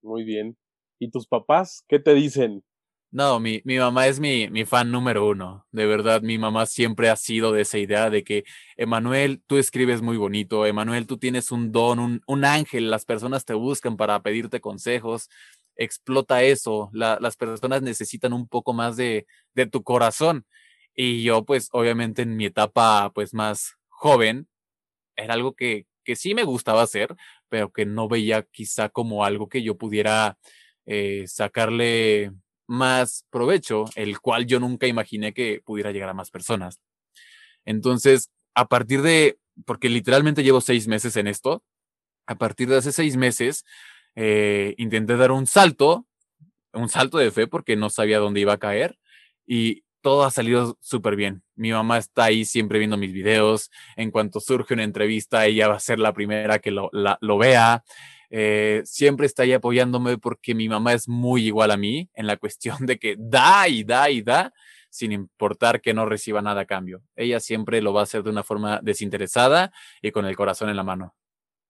Muy 0.01 0.23
bien. 0.23 0.57
¿Y 0.97 1.11
tus 1.11 1.27
papás 1.27 1.85
qué 1.87 1.99
te 1.99 2.15
dicen? 2.15 2.63
No, 3.11 3.39
mi, 3.39 3.61
mi 3.63 3.77
mamá 3.77 4.07
es 4.07 4.19
mi, 4.19 4.49
mi 4.49 4.65
fan 4.65 4.89
número 4.91 5.27
uno. 5.27 5.67
De 5.71 5.85
verdad, 5.85 6.23
mi 6.23 6.39
mamá 6.39 6.65
siempre 6.65 7.11
ha 7.11 7.15
sido 7.15 7.51
de 7.51 7.61
esa 7.61 7.77
idea 7.77 8.09
de 8.09 8.23
que, 8.23 8.43
Emanuel, 8.75 9.43
tú 9.45 9.57
escribes 9.57 10.01
muy 10.01 10.17
bonito, 10.17 10.65
Emanuel, 10.65 11.05
tú 11.05 11.17
tienes 11.19 11.51
un 11.51 11.71
don, 11.71 11.99
un, 11.99 12.21
un 12.25 12.43
ángel, 12.43 12.89
las 12.89 13.05
personas 13.05 13.45
te 13.45 13.53
buscan 13.53 13.97
para 13.97 14.19
pedirte 14.23 14.61
consejos, 14.61 15.29
explota 15.75 16.41
eso, 16.41 16.89
las 16.91 17.35
personas 17.35 17.83
necesitan 17.83 18.33
un 18.33 18.47
poco 18.47 18.73
más 18.73 18.97
de, 18.97 19.27
de 19.53 19.67
tu 19.67 19.83
corazón. 19.83 20.47
Y 20.95 21.23
yo, 21.23 21.45
pues, 21.45 21.69
obviamente 21.71 22.23
en 22.23 22.35
mi 22.37 22.45
etapa, 22.45 23.11
pues, 23.13 23.33
más 23.33 23.75
joven, 23.87 24.47
era 25.15 25.33
algo 25.33 25.53
que, 25.55 25.85
que 26.03 26.15
sí 26.15 26.33
me 26.35 26.43
gustaba 26.43 26.81
hacer, 26.81 27.15
pero 27.49 27.71
que 27.71 27.85
no 27.85 28.07
veía 28.07 28.43
quizá 28.43 28.89
como 28.89 29.25
algo 29.25 29.49
que 29.49 29.63
yo 29.63 29.77
pudiera 29.77 30.37
eh, 30.85 31.25
sacarle 31.27 32.31
más 32.67 33.25
provecho, 33.29 33.85
el 33.95 34.19
cual 34.19 34.45
yo 34.45 34.59
nunca 34.59 34.87
imaginé 34.87 35.33
que 35.33 35.61
pudiera 35.65 35.91
llegar 35.91 36.09
a 36.09 36.13
más 36.13 36.31
personas. 36.31 36.79
Entonces, 37.65 38.31
a 38.55 38.67
partir 38.67 39.01
de, 39.01 39.39
porque 39.65 39.89
literalmente 39.89 40.43
llevo 40.43 40.61
seis 40.61 40.87
meses 40.87 41.15
en 41.17 41.27
esto, 41.27 41.63
a 42.27 42.35
partir 42.35 42.69
de 42.69 42.77
hace 42.77 42.91
seis 42.91 43.17
meses, 43.17 43.65
eh, 44.15 44.75
intenté 44.77 45.17
dar 45.17 45.31
un 45.31 45.47
salto, 45.47 46.05
un 46.73 46.89
salto 46.89 47.17
de 47.17 47.31
fe 47.31 47.47
porque 47.47 47.75
no 47.75 47.89
sabía 47.89 48.19
dónde 48.19 48.41
iba 48.41 48.53
a 48.53 48.59
caer 48.59 48.99
y 49.47 49.83
todo 50.01 50.23
ha 50.23 50.31
salido 50.31 50.77
súper 50.81 51.15
bien. 51.15 51.43
Mi 51.55 51.71
mamá 51.71 51.97
está 51.97 52.25
ahí 52.25 52.45
siempre 52.45 52.79
viendo 52.79 52.97
mis 52.97 53.13
videos. 53.13 53.69
En 53.95 54.11
cuanto 54.11 54.39
surge 54.39 54.73
una 54.73 54.83
entrevista, 54.83 55.45
ella 55.45 55.67
va 55.67 55.75
a 55.75 55.79
ser 55.79 55.99
la 55.99 56.13
primera 56.13 56.59
que 56.59 56.71
lo, 56.71 56.89
vea. 57.37 57.83
Eh, 58.29 58.81
siempre 58.85 59.25
está 59.25 59.43
ahí 59.43 59.53
apoyándome 59.53 60.17
porque 60.17 60.53
mi 60.53 60.69
mamá 60.69 60.93
es 60.93 61.07
muy 61.07 61.45
igual 61.45 61.71
a 61.71 61.77
mí 61.77 62.09
en 62.13 62.27
la 62.27 62.37
cuestión 62.37 62.85
de 62.85 62.99
que 62.99 63.15
da 63.17 63.67
y 63.67 63.83
da 63.83 64.09
y 64.09 64.21
da 64.21 64.53
sin 64.89 65.11
importar 65.11 65.81
que 65.81 65.93
no 65.93 66.05
reciba 66.05 66.41
nada 66.41 66.61
a 66.61 66.65
cambio. 66.65 67.01
Ella 67.15 67.39
siempre 67.39 67.81
lo 67.81 67.93
va 67.93 68.01
a 68.01 68.03
hacer 68.03 68.23
de 68.23 68.31
una 68.31 68.43
forma 68.43 68.79
desinteresada 68.81 69.71
y 70.01 70.11
con 70.11 70.25
el 70.25 70.35
corazón 70.35 70.69
en 70.69 70.75
la 70.75 70.83
mano. 70.83 71.15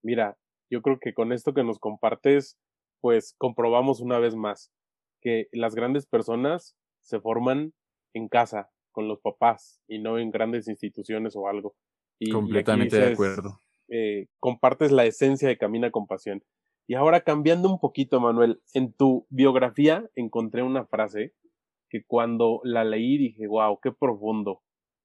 Mira, 0.02 0.38
yo 0.70 0.82
creo 0.82 1.00
que 1.00 1.14
con 1.14 1.34
esto 1.34 1.54
que 1.54 1.64
nos 1.64 1.80
compartes, 1.80 2.58
pues 3.02 3.36
comprobamos 3.38 4.00
una 4.00 4.20
vez 4.20 4.36
más 4.36 4.72
que 5.22 5.48
las 5.52 5.76
grandes 5.76 6.06
personas 6.06 6.78
se 7.02 7.20
forman 7.20 7.74
en 8.14 8.28
casa, 8.28 8.70
con 8.92 9.08
los 9.08 9.20
papás, 9.20 9.82
y 9.88 10.00
no 10.00 10.18
en 10.18 10.32
grandes 10.32 10.68
instituciones 10.68 11.36
o 11.36 11.48
algo. 11.48 11.76
Y, 12.20 12.32
Completamente 12.32 12.98
de 12.98 13.14
acuerdo. 13.14 13.62
Eh, 13.88 14.28
compartes 14.40 14.92
la 14.92 15.06
esencia 15.06 15.48
de 15.48 15.58
Camina 15.58 15.92
con 15.92 16.06
Pasión. 16.06 16.44
Y 16.88 16.96
ahora 16.96 17.22
cambiando 17.22 17.70
un 17.70 17.80
poquito, 17.80 18.20
Manuel, 18.20 18.62
en 18.74 18.94
tu 18.94 19.28
biografía 19.30 20.10
encontré 20.16 20.64
una 20.64 20.86
frase 20.86 21.34
que 21.90 22.04
cuando 22.04 22.62
la 22.64 22.84
leí 22.84 23.18
dije, 23.18 23.48
wow, 23.48 23.80
qué 23.82 23.92
profundo. 23.92 24.62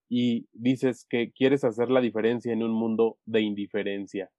Y 0.08 0.48
dices 0.52 1.06
que 1.08 1.32
quieres 1.32 1.64
hacer 1.64 1.90
la 1.90 2.00
diferencia 2.00 2.52
en 2.52 2.62
un 2.62 2.72
mundo 2.72 3.18
de 3.26 3.40
indiferencia. 3.40 4.30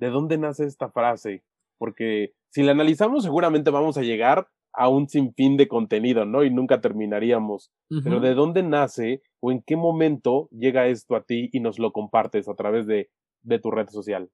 ¿De 0.00 0.08
dónde 0.08 0.38
nace 0.38 0.64
esta 0.64 0.90
frase? 0.90 1.44
Porque 1.78 2.34
si 2.50 2.62
la 2.62 2.72
analizamos 2.72 3.24
seguramente 3.24 3.70
vamos 3.70 3.96
a 3.96 4.02
llegar 4.02 4.48
a 4.76 4.88
un 4.88 5.08
sinfín 5.08 5.56
de 5.56 5.68
contenido, 5.68 6.24
¿no? 6.24 6.44
Y 6.44 6.50
nunca 6.50 6.80
terminaríamos. 6.80 7.70
Pero 8.02 8.20
¿de 8.20 8.34
dónde 8.34 8.62
nace 8.62 9.22
o 9.40 9.52
en 9.52 9.62
qué 9.62 9.76
momento 9.76 10.48
llega 10.50 10.88
esto 10.88 11.14
a 11.14 11.22
ti 11.22 11.48
y 11.52 11.60
nos 11.60 11.78
lo 11.78 11.92
compartes 11.92 12.48
a 12.48 12.54
través 12.54 12.86
de 12.86 13.08
de 13.44 13.58
tu 13.60 13.70
red 13.70 13.88
social? 13.88 14.28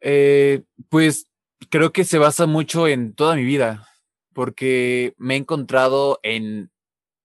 Eh, 0.00 0.62
pues 0.88 1.28
creo 1.68 1.92
que 1.92 2.04
se 2.04 2.18
basa 2.18 2.46
mucho 2.46 2.88
en 2.88 3.14
toda 3.14 3.36
mi 3.36 3.44
vida, 3.44 3.86
porque 4.32 5.14
me 5.18 5.34
he 5.34 5.36
encontrado 5.36 6.18
en 6.22 6.70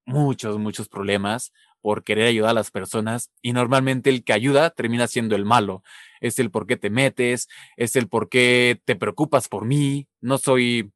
muchos, 0.06 0.60
muchos 0.60 0.90
problemas 0.90 1.54
por 1.82 2.04
querer 2.04 2.28
ayudar 2.28 2.52
a 2.52 2.56
las 2.56 2.72
personas 2.72 3.32
y 3.42 3.54
normalmente 3.54 4.10
el 4.10 4.24
que 4.24 4.34
ayuda 4.34 4.72
termina 4.72 5.08
siendo 5.08 5.36
el 5.36 5.46
malo. 5.46 5.84
Es 6.20 6.38
el 6.40 6.52
por 6.52 6.68
qué 6.68 6.76
te 6.76 6.90
metes, 6.90 7.48
es 7.78 7.96
el 7.96 8.10
por 8.10 8.30
qué 8.30 8.82
te 8.84 8.96
preocupas 8.96 9.48
por 9.48 9.66
mí, 9.66 10.08
no 10.20 10.38
soy, 10.38 10.92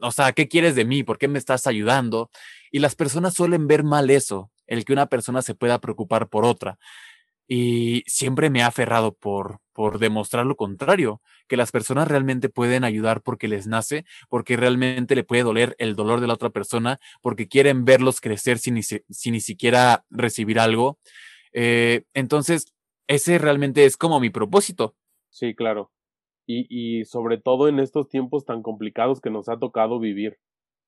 o 0.00 0.10
sea, 0.12 0.32
¿qué 0.32 0.48
quieres 0.48 0.74
de 0.74 0.84
mí? 0.84 1.02
¿Por 1.02 1.18
qué 1.18 1.28
me 1.28 1.38
estás 1.38 1.66
ayudando? 1.66 2.30
Y 2.70 2.78
las 2.78 2.94
personas 2.94 3.34
suelen 3.34 3.66
ver 3.66 3.84
mal 3.84 4.10
eso, 4.10 4.50
el 4.66 4.84
que 4.84 4.92
una 4.92 5.06
persona 5.06 5.42
se 5.42 5.54
pueda 5.54 5.80
preocupar 5.80 6.28
por 6.28 6.44
otra. 6.44 6.78
Y 7.48 8.02
siempre 8.06 8.50
me 8.50 8.62
ha 8.62 8.68
aferrado 8.68 9.14
por, 9.14 9.60
por 9.72 9.98
demostrar 9.98 10.46
lo 10.46 10.56
contrario, 10.56 11.20
que 11.48 11.56
las 11.56 11.70
personas 11.70 12.08
realmente 12.08 12.48
pueden 12.48 12.82
ayudar 12.82 13.22
porque 13.22 13.46
les 13.46 13.66
nace, 13.66 14.04
porque 14.28 14.56
realmente 14.56 15.14
le 15.14 15.22
puede 15.22 15.42
doler 15.42 15.76
el 15.78 15.94
dolor 15.94 16.20
de 16.20 16.26
la 16.26 16.34
otra 16.34 16.50
persona, 16.50 16.98
porque 17.22 17.46
quieren 17.46 17.84
verlos 17.84 18.20
crecer 18.20 18.58
sin 18.58 18.74
ni, 18.74 18.80
ni 19.26 19.40
siquiera 19.40 20.04
recibir 20.10 20.58
algo. 20.58 20.98
Eh, 21.52 22.04
entonces, 22.14 22.74
ese 23.06 23.38
realmente 23.38 23.84
es 23.84 23.96
como 23.96 24.18
mi 24.18 24.30
propósito. 24.30 24.96
Sí, 25.30 25.54
claro. 25.54 25.92
Y, 26.46 27.04
sobre 27.06 27.38
todo 27.38 27.68
en 27.68 27.80
estos 27.80 28.08
tiempos 28.08 28.44
tan 28.44 28.62
complicados 28.62 29.20
que 29.20 29.30
nos 29.30 29.48
ha 29.48 29.58
tocado 29.58 29.98
vivir, 29.98 30.38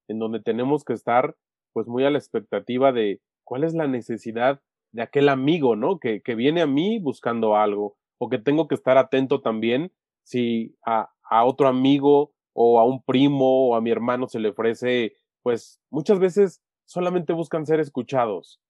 en 0.09 0.19
donde 0.19 0.41
tenemos 0.41 0.85
que 0.85 0.93
estar 0.93 1.37
pues 1.73 1.89
muy 1.89 2.05
a 2.05 2.11
la 2.11 2.19
expectativa 2.19 2.93
de 2.93 3.21
cuál 3.45 3.65
es 3.65 3.75
la 3.75 3.89
necesidad 3.89 4.61
de 4.93 5.03
aquel 5.03 5.29
amigo, 5.29 5.75
¿no? 5.75 5.99
Que, 5.99 6.23
que 6.23 6.35
viene 6.35 6.63
a 6.63 6.67
mí 6.67 6.99
buscando 6.99 7.57
algo, 7.57 7.97
o 8.19 8.29
que 8.29 8.39
tengo 8.39 8.69
que 8.69 8.75
estar 8.75 8.99
atento 8.99 9.41
también 9.41 9.93
si 10.25 10.77
a, 10.87 11.11
a 11.29 11.45
otro 11.45 11.69
amigo 11.69 12.33
o 12.53 12.79
a 12.79 12.85
un 12.85 13.03
primo 13.03 13.69
o 13.69 13.75
a 13.75 13.81
mi 13.81 13.91
hermano 13.91 14.29
se 14.29 14.41
le 14.41 14.51
ofrece, 14.51 15.15
pues 15.43 15.81
muchas 15.91 16.19
veces 16.19 16.63
solamente 16.87 17.33
buscan 17.33 17.67
ser 17.67 17.81
escuchados. 17.81 18.61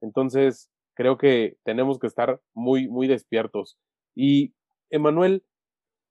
Entonces, 0.00 0.70
creo 0.94 1.16
que 1.18 1.56
tenemos 1.64 1.98
que 1.98 2.06
estar 2.06 2.40
muy, 2.54 2.88
muy 2.88 3.06
despiertos. 3.06 3.78
Y, 4.16 4.54
Emanuel, 4.90 5.44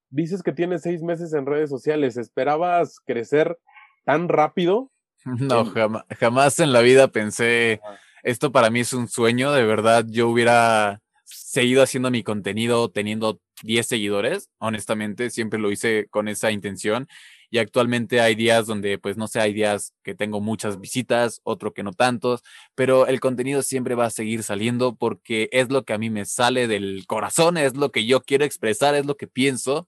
dices 0.10 0.44
que 0.44 0.52
tienes 0.52 0.82
seis 0.82 1.02
meses 1.04 1.34
en 1.34 1.46
redes 1.46 1.70
sociales. 1.70 2.18
¿Esperabas 2.18 3.00
crecer 3.06 3.58
tan 4.06 4.30
rápido? 4.30 4.92
No, 5.26 5.66
jamás, 5.66 6.06
jamás 6.20 6.60
en 6.60 6.72
la 6.72 6.80
vida 6.80 7.10
pensé 7.10 7.82
esto 8.24 8.52
para 8.52 8.70
mí 8.70 8.82
es 8.82 8.94
un 8.94 9.08
sueño, 9.08 9.52
de 9.52 9.64
verdad. 9.64 10.06
Yo 10.08 10.30
hubiera 10.30 11.02
seguido 11.24 11.84
haciendo 11.84 12.12
mi 12.12 12.24
contenido 12.24 12.90
teniendo 12.90 13.40
10 13.64 13.86
seguidores, 13.86 14.50
honestamente, 14.60 15.30
siempre 15.30 15.60
lo 15.60 15.72
hice 15.72 16.08
con 16.10 16.28
esa 16.28 16.52
intención 16.52 17.08
y 17.50 17.60
actualmente 17.60 18.20
hay 18.20 18.36
días 18.36 18.68
donde, 18.68 18.98
pues 18.98 19.18
no 19.18 19.28
sé, 19.28 19.40
hay 19.40 19.54
días 19.54 19.94
que 20.04 20.16
tengo 20.16 20.42
muchas 20.42 20.80
visitas, 20.80 21.40
otro 21.44 21.74
que 21.74 21.84
no 21.84 21.94
tantos, 21.94 22.44
pero 22.76 23.08
el 23.08 23.20
contenido 23.20 23.62
siempre 23.62 23.96
va 23.96 24.06
a 24.06 24.10
seguir 24.10 24.44
saliendo 24.44 24.96
porque 24.96 25.50
es 25.52 25.72
lo 25.72 25.84
que 25.84 25.94
a 25.94 25.98
mí 25.98 26.10
me 26.10 26.26
sale 26.26 26.68
del 26.68 27.06
corazón, 27.08 27.58
es 27.58 27.76
lo 27.78 27.92
que 27.92 28.06
yo 28.06 28.22
quiero 28.22 28.46
expresar, 28.46 28.96
es 28.96 29.06
lo 29.06 29.16
que 29.16 29.28
pienso. 29.28 29.88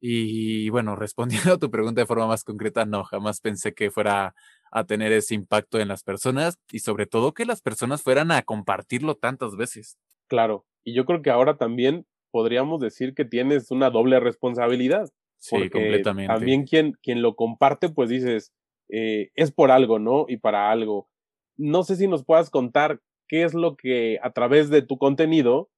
Y 0.00 0.68
bueno, 0.70 0.96
respondiendo 0.96 1.54
a 1.54 1.58
tu 1.58 1.70
pregunta 1.70 2.00
de 2.00 2.06
forma 2.06 2.26
más 2.26 2.44
concreta, 2.44 2.84
no, 2.84 3.04
jamás 3.04 3.40
pensé 3.40 3.72
que 3.72 3.90
fuera 3.90 4.34
a 4.70 4.84
tener 4.84 5.12
ese 5.12 5.34
impacto 5.34 5.78
en 5.78 5.88
las 5.88 6.02
personas 6.02 6.58
y 6.70 6.80
sobre 6.80 7.06
todo 7.06 7.34
que 7.34 7.44
las 7.44 7.60
personas 7.60 8.02
fueran 8.02 8.30
a 8.32 8.42
compartirlo 8.42 9.14
tantas 9.16 9.54
veces. 9.54 9.98
Claro, 10.28 10.64
y 10.82 10.94
yo 10.94 11.04
creo 11.04 11.22
que 11.22 11.30
ahora 11.30 11.58
también 11.58 12.06
podríamos 12.30 12.80
decir 12.80 13.14
que 13.14 13.24
tienes 13.24 13.70
una 13.70 13.90
doble 13.90 14.18
responsabilidad. 14.18 15.10
Sí, 15.42 15.68
completamente. 15.70 16.32
También 16.32 16.64
quien, 16.64 16.92
quien 17.02 17.20
lo 17.20 17.34
comparte, 17.34 17.88
pues 17.88 18.08
dices, 18.08 18.52
eh, 18.88 19.30
es 19.34 19.50
por 19.50 19.72
algo, 19.72 19.98
¿no? 19.98 20.26
Y 20.28 20.36
para 20.36 20.70
algo. 20.70 21.08
No 21.56 21.82
sé 21.82 21.96
si 21.96 22.06
nos 22.06 22.24
puedas 22.24 22.48
contar 22.48 23.00
qué 23.26 23.42
es 23.42 23.52
lo 23.52 23.76
que 23.76 24.20
a 24.22 24.30
través 24.30 24.70
de 24.70 24.82
tu 24.82 24.98
contenido 24.98 25.68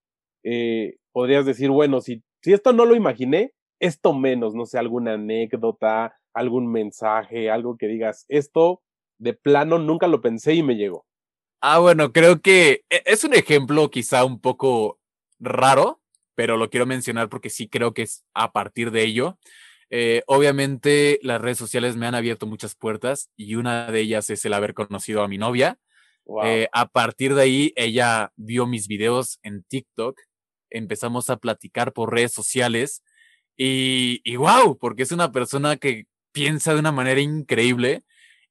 eh, 0.43 0.97
podrías 1.13 1.47
decir, 1.47 1.71
bueno, 1.71 2.03
si, 2.03 2.23
si 2.43 2.53
esto 2.53 2.75
no 2.75 2.85
lo 2.85 2.95
imaginé, 2.95 3.55
esto 3.81 4.13
menos, 4.13 4.55
no 4.55 4.67
sé, 4.67 4.79
alguna 4.79 5.15
anécdota, 5.15 6.15
algún 6.35 6.71
mensaje, 6.71 7.51
algo 7.51 7.79
que 7.79 7.87
digas, 7.87 8.27
esto 8.29 8.83
de 9.19 9.33
plano 9.33 9.79
nunca 9.79 10.09
lo 10.09 10.21
pensé 10.21 10.53
y 10.53 10.63
me 10.63 10.77
llegó. 10.77 11.07
Ah, 11.63 11.79
bueno, 11.79 12.13
creo 12.13 12.43
que 12.43 12.85
e, 12.91 13.03
es 13.07 13.25
un 13.25 13.33
ejemplo 13.33 13.91
quizá 13.91 14.27
un 14.27 14.43
poco 14.43 15.01
raro, 15.39 16.03
pero 16.35 16.57
lo 16.57 16.71
quiero 16.71 16.87
mencionar 16.87 17.29
porque 17.29 17.51
sí 17.51 17.69
creo 17.69 17.95
que 17.95 18.03
es 18.03 18.25
a 18.35 18.53
partir 18.53 18.91
de 18.91 19.03
ello. 19.03 19.39
Eh, 19.91 20.23
obviamente 20.27 21.19
las 21.23 21.41
redes 21.41 21.59
sociales 21.59 21.97
me 21.97 22.07
han 22.07 22.15
abierto 22.15 22.47
muchas 22.47 22.75
puertas 22.75 23.31
y 23.37 23.55
una 23.55 23.91
de 23.91 24.01
ellas 24.01 24.31
es 24.31 24.45
el 24.45 24.55
haber 24.55 24.75
conocido 24.75 25.23
a 25.23 25.29
mi 25.29 25.39
novia. 25.39 25.79
Eh, 26.45 26.69
a 26.73 26.89
partir 26.89 27.35
de 27.35 27.43
ahí, 27.43 27.73
ella 27.77 28.33
vio 28.37 28.67
mis 28.67 28.89
videos 28.89 29.39
en 29.43 29.63
TikTok, 29.63 30.19
empezamos 30.71 31.29
a 31.29 31.37
platicar 31.37 31.93
por 31.93 32.13
redes 32.13 32.33
sociales 32.33 33.05
y, 33.57 34.21
y 34.25 34.37
wow, 34.37 34.79
porque 34.79 35.03
es 35.03 35.13
una 35.13 35.31
persona 35.33 35.77
que 35.77 36.07
piensa 36.33 36.73
de 36.73 36.81
una 36.81 36.93
manera 36.93 37.21
increíble 37.21 38.03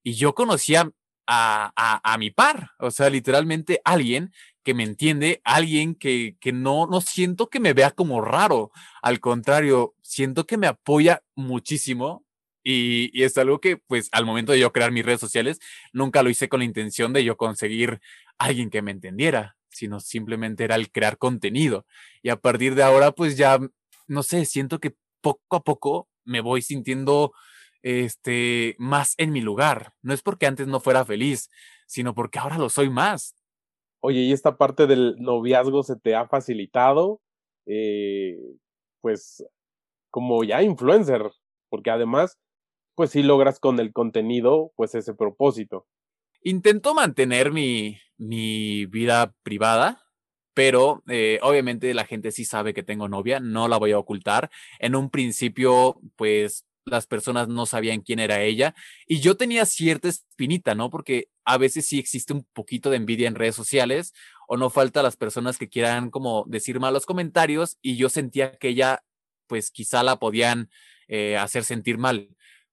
y 0.03 0.13
yo 0.13 0.35
conocía 0.35 0.91
a, 1.25 1.73
a, 1.75 2.13
a 2.13 2.17
mi 2.17 2.31
par, 2.31 2.69
o 2.79 2.91
sea, 2.91 3.09
literalmente 3.09 3.81
alguien 3.83 4.31
que 4.63 4.73
me 4.73 4.84
entiende, 4.84 5.41
alguien 5.43 5.95
que, 5.95 6.38
que 6.39 6.54
no, 6.54 6.88
no 6.88 7.02
siento 7.02 7.49
que 7.49 7.60
me 7.60 7.73
vea 7.73 7.91
como 7.91 8.21
raro. 8.21 8.71
Al 9.02 9.19
contrario, 9.19 9.95
siento 10.02 10.45
que 10.45 10.58
me 10.58 10.67
apoya 10.67 11.23
muchísimo 11.36 12.23
y, 12.63 13.23
es 13.23 13.38
algo 13.38 13.60
que, 13.60 13.78
pues, 13.78 14.10
al 14.12 14.26
momento 14.26 14.54
de 14.54 14.60
yo 14.60 14.71
crear 14.71 14.91
mis 14.91 15.06
redes 15.06 15.19
sociales, 15.19 15.60
nunca 15.91 16.23
lo 16.23 16.30
hice 16.30 16.49
con 16.49 16.60
la 16.60 16.65
intención 16.65 17.13
de 17.13 17.23
yo 17.23 17.36
conseguir 17.38 17.99
alguien 18.38 18.69
que 18.69 18.82
me 18.82 18.91
entendiera, 18.91 19.58
sino 19.69 19.99
simplemente 19.99 20.63
era 20.63 20.76
el 20.76 20.91
crear 20.91 21.17
contenido. 21.17 21.86
Y 22.21 22.30
a 22.30 22.38
partir 22.38 22.76
de 22.76 22.84
ahora, 22.84 23.12
pues 23.12 23.38
ya, 23.38 23.60
no 24.08 24.23
sé, 24.23 24.45
siento 24.45 24.80
que 24.80 24.95
poco 25.21 25.58
a 25.58 25.63
poco 25.63 26.10
me 26.23 26.41
voy 26.41 26.62
sintiendo 26.62 27.34
este 27.82 28.76
más 28.80 29.13
en 29.17 29.32
mi 29.34 29.41
lugar. 29.41 29.93
No 30.02 30.13
es 30.13 30.21
porque 30.21 30.45
antes 30.47 30.67
no 30.67 30.80
fuera 30.80 31.04
feliz, 31.06 31.49
sino 31.86 32.13
porque 32.15 32.39
ahora 32.39 32.58
lo 32.58 32.69
soy 32.69 32.89
más. 32.89 33.36
Oye, 34.05 34.19
¿y 34.19 34.33
esta 34.33 34.57
parte 34.57 34.85
del 34.85 35.15
noviazgo 35.17 35.81
se 35.81 35.95
te 35.95 36.13
ha 36.13 36.27
facilitado? 36.27 37.21
Eh, 37.65 38.37
pues 38.99 39.45
como 40.09 40.43
ya 40.43 40.61
influencer, 40.61 41.31
porque 41.69 41.89
además, 41.89 42.37
pues 42.95 43.11
sí 43.11 43.23
logras 43.23 43.61
con 43.61 43.79
el 43.79 43.93
contenido, 43.93 44.73
pues 44.75 44.93
ese 44.93 45.13
propósito. 45.13 45.87
Intento 46.41 46.93
mantener 46.93 47.53
mi, 47.53 47.97
mi 48.17 48.85
vida 48.87 49.33
privada, 49.41 50.03
pero 50.53 51.01
eh, 51.07 51.39
obviamente 51.41 51.93
la 51.93 52.05
gente 52.05 52.33
sí 52.33 52.43
sabe 52.43 52.73
que 52.73 52.83
tengo 52.83 53.07
novia, 53.07 53.39
no 53.39 53.69
la 53.69 53.77
voy 53.77 53.93
a 53.93 53.99
ocultar. 53.99 54.51
En 54.79 54.95
un 54.95 55.09
principio, 55.09 56.01
pues 56.17 56.65
las 56.83 57.07
personas 57.07 57.47
no 57.47 57.65
sabían 57.65 58.01
quién 58.01 58.19
era 58.19 58.41
ella 58.41 58.75
y 59.07 59.21
yo 59.21 59.37
tenía 59.37 59.65
cierta 59.65 60.09
espinita, 60.09 60.75
¿no? 60.75 60.89
Porque 60.89 61.29
a 61.45 61.58
veces 61.58 61.88
sí 61.88 61.99
existe 61.99 62.34
un 62.34 62.45
poquito 62.53 62.89
de 62.89 62.97
envidia 62.97 63.27
en 63.27 63.36
redes 63.36 63.56
sociales 63.56 64.13
o 64.47 64.58
no 64.58 64.69
falta 64.69 65.03
las 65.03 65.17
personas 65.17 65.58
que 65.58 65.69
quieran 65.69 66.10
como 66.10 66.45
decir 66.47 66.79
malos 66.79 67.06
comentarios 67.06 67.77
y 67.82 67.97
yo 67.97 68.10
sentía 68.10 68.58
que 68.58 68.69
ella 68.69 69.03
pues 69.47 69.71
quizá 69.71 70.03
la 70.03 70.17
podían 70.17 70.69
eh, 71.08 71.38
hacer 71.38 71.63
sentir 71.63 71.97
mal. 71.97 72.29